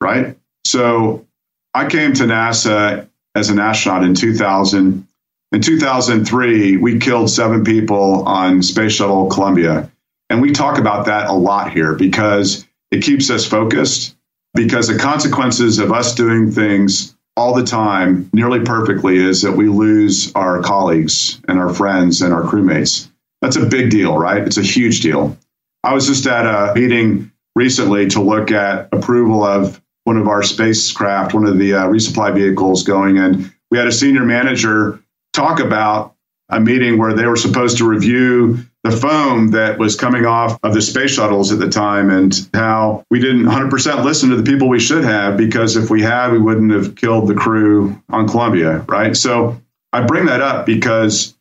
[0.00, 0.36] right?
[0.64, 1.28] So
[1.74, 5.06] I came to NASA as an astronaut in 2000
[5.52, 9.88] in 2003, we killed seven people on Space Shuttle Columbia.
[10.28, 14.16] And we talk about that a lot here because it keeps us focused.
[14.54, 19.68] Because the consequences of us doing things all the time, nearly perfectly, is that we
[19.68, 23.10] lose our colleagues and our friends and our crewmates.
[23.40, 24.42] That's a big deal, right?
[24.42, 25.36] It's a huge deal.
[25.82, 30.42] I was just at a meeting recently to look at approval of one of our
[30.42, 35.00] spacecraft, one of the uh, resupply vehicles going, and we had a senior manager
[35.32, 36.14] talk about
[36.48, 40.72] a meeting where they were supposed to review the foam that was coming off of
[40.72, 44.68] the space shuttles at the time and how we didn't 100% listen to the people
[44.68, 48.78] we should have because if we had, we wouldn't have killed the crew on Columbia,
[48.88, 49.14] right?
[49.14, 49.60] So
[49.92, 51.34] I bring that up because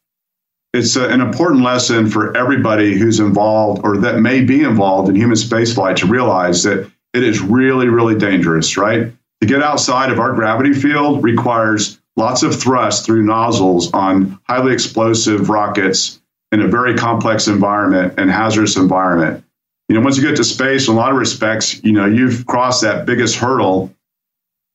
[0.73, 5.15] it's a, an important lesson for everybody who's involved or that may be involved in
[5.15, 9.11] human spaceflight to realize that it is really, really dangerous, right?
[9.41, 14.73] To get outside of our gravity field requires lots of thrust through nozzles on highly
[14.73, 16.18] explosive rockets
[16.51, 19.43] in a very complex environment and hazardous environment.
[19.87, 22.45] You know, once you get to space, in a lot of respects, you know, you've
[22.45, 23.93] crossed that biggest hurdle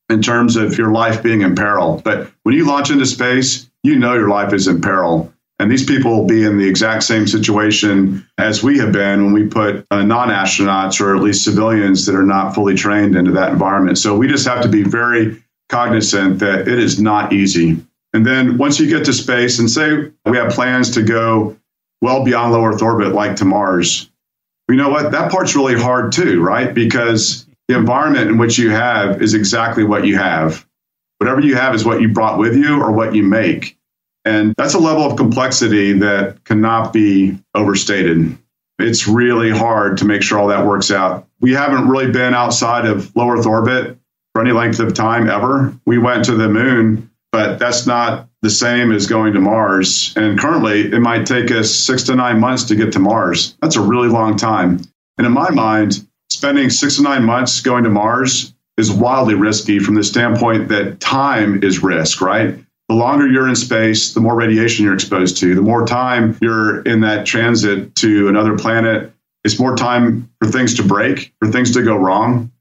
[0.09, 2.01] in terms of your life being in peril.
[2.03, 5.31] But when you launch into space, you know your life is in peril.
[5.57, 9.33] And these people will be in the exact same situation as we have been when
[9.33, 13.31] we put uh, non astronauts or at least civilians that are not fully trained into
[13.31, 13.97] that environment.
[13.97, 17.77] So we just have to be very cognizant that it is not easy.
[18.13, 21.55] And then once you get to space and say we have plans to go
[22.01, 24.09] well beyond low Earth orbit, like to Mars,
[24.69, 25.11] you know what?
[25.11, 26.73] That part's really hard too, right?
[26.73, 30.65] Because the environment in which you have is exactly what you have.
[31.19, 33.77] Whatever you have is what you brought with you or what you make.
[34.25, 38.37] And that's a level of complexity that cannot be overstated.
[38.77, 41.27] it's really hard to make sure all that works out.
[41.39, 43.97] We haven't really been outside of low Earth orbit
[44.33, 45.73] for any length of time ever.
[45.85, 50.13] We went to the moon, but that's not the same as going to Mars.
[50.15, 53.57] And currently, it might take us six to nine months to get to Mars.
[53.59, 54.81] That's a really long time.
[55.17, 59.79] And in my mind, spending six to nine months going to Mars is wildly risky
[59.79, 62.55] from the standpoint that time is risk, right?
[62.87, 65.55] The longer you're in space, the more radiation you're exposed to.
[65.55, 69.11] The more time you're in that transit to another planet,
[69.43, 72.51] it's more time for things to break, for things to go wrong.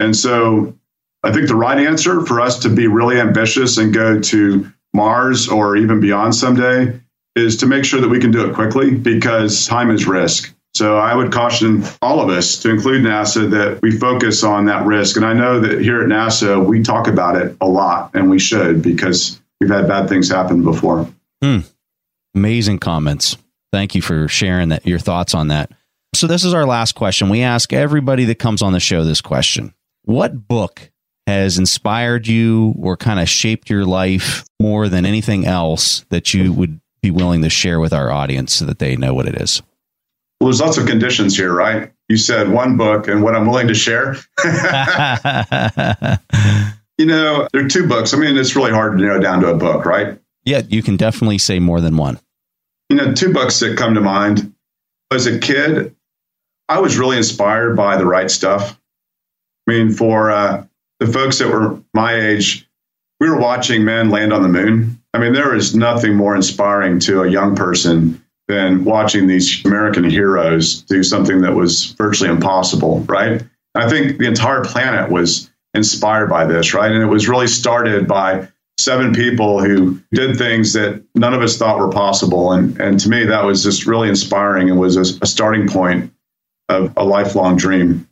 [0.00, 0.74] And so
[1.22, 5.48] I think the right answer for us to be really ambitious and go to Mars
[5.48, 7.00] or even beyond someday
[7.36, 10.54] is to make sure that we can do it quickly because time is risk.
[10.74, 14.86] So I would caution all of us, to include NASA, that we focus on that
[14.86, 15.16] risk.
[15.16, 18.38] And I know that here at NASA, we talk about it a lot, and we
[18.38, 21.08] should because we've had bad things happen before.
[21.42, 21.58] Hmm.
[22.34, 23.36] Amazing comments.
[23.72, 25.72] Thank you for sharing that your thoughts on that.
[26.14, 27.28] So this is our last question.
[27.28, 29.74] We ask everybody that comes on the show this question.
[30.02, 30.89] What book
[31.30, 36.52] has inspired you or kind of shaped your life more than anything else that you
[36.52, 39.62] would be willing to share with our audience so that they know what it is?
[40.40, 41.92] Well, there's lots of conditions here, right?
[42.08, 44.16] You said one book and what I'm willing to share.
[46.98, 48.12] you know, there are two books.
[48.12, 50.18] I mean, it's really hard to narrow down to a book, right?
[50.44, 52.18] Yeah, you can definitely say more than one.
[52.88, 54.52] You know, two books that come to mind.
[55.12, 55.94] As a kid,
[56.68, 58.80] I was really inspired by the right stuff.
[59.68, 60.66] I mean, for uh,
[61.00, 62.68] the folks that were my age,
[63.18, 65.02] we were watching men land on the moon.
[65.12, 70.08] I mean, there is nothing more inspiring to a young person than watching these American
[70.08, 73.42] heroes do something that was virtually impossible, right?
[73.74, 76.90] I think the entire planet was inspired by this, right?
[76.90, 78.48] And it was really started by
[78.78, 82.52] seven people who did things that none of us thought were possible.
[82.52, 86.12] And, and to me, that was just really inspiring and was a, a starting point
[86.68, 88.08] of a lifelong dream.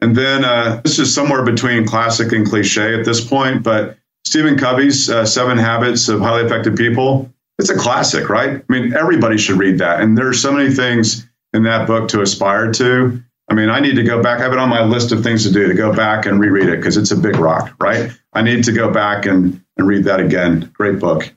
[0.00, 4.56] And then uh, this is somewhere between classic and cliche at this point, but Stephen
[4.56, 8.62] Covey's uh, Seven Habits of Highly Effective People, it's a classic, right?
[8.68, 10.00] I mean, everybody should read that.
[10.00, 13.22] And there's so many things in that book to aspire to.
[13.50, 14.40] I mean, I need to go back.
[14.40, 16.68] I have it on my list of things to do to go back and reread
[16.68, 18.10] it because it's a big rock, right?
[18.34, 20.70] I need to go back and, and read that again.
[20.74, 21.32] Great book.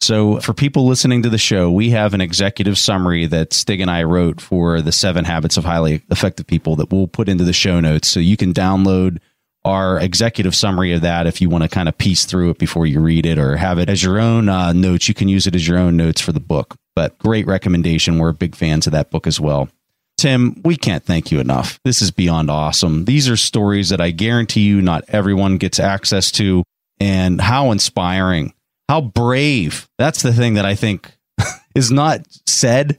[0.00, 3.90] So, for people listening to the show, we have an executive summary that Stig and
[3.90, 7.52] I wrote for the seven habits of highly effective people that we'll put into the
[7.52, 8.08] show notes.
[8.08, 9.18] So, you can download
[9.64, 12.86] our executive summary of that if you want to kind of piece through it before
[12.86, 15.06] you read it or have it as your own uh, notes.
[15.06, 16.76] You can use it as your own notes for the book.
[16.94, 18.18] But great recommendation.
[18.18, 19.68] We're big fans of that book as well.
[20.16, 21.78] Tim, we can't thank you enough.
[21.84, 23.04] This is beyond awesome.
[23.04, 26.62] These are stories that I guarantee you not everyone gets access to,
[26.98, 28.52] and how inspiring
[28.90, 29.88] how brave.
[29.98, 31.12] That's the thing that I think
[31.76, 32.98] is not said,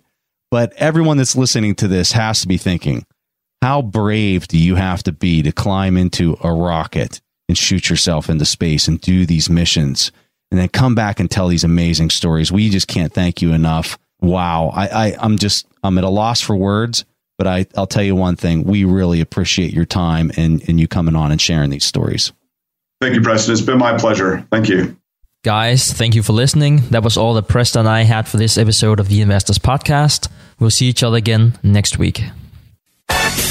[0.49, 3.05] but everyone that's listening to this has to be thinking,
[3.61, 7.19] how brave do you have to be to climb into a rocket
[7.49, 10.13] and shoot yourself into space and do these missions
[10.49, 12.53] and then come back and tell these amazing stories?
[12.53, 13.99] We just can't thank you enough.
[14.21, 14.71] Wow.
[14.73, 17.03] I, I I'm just I'm at a loss for words,
[17.37, 18.63] but I, I'll tell you one thing.
[18.63, 22.31] We really appreciate your time and, and you coming on and sharing these stories.
[23.01, 23.51] Thank you, Preston.
[23.51, 24.47] It's been my pleasure.
[24.51, 24.95] Thank you.
[25.43, 26.81] Guys, thank you for listening.
[26.91, 30.29] That was all that Preston and I had for this episode of the Investors Podcast.
[30.59, 32.21] We'll see each other again next week.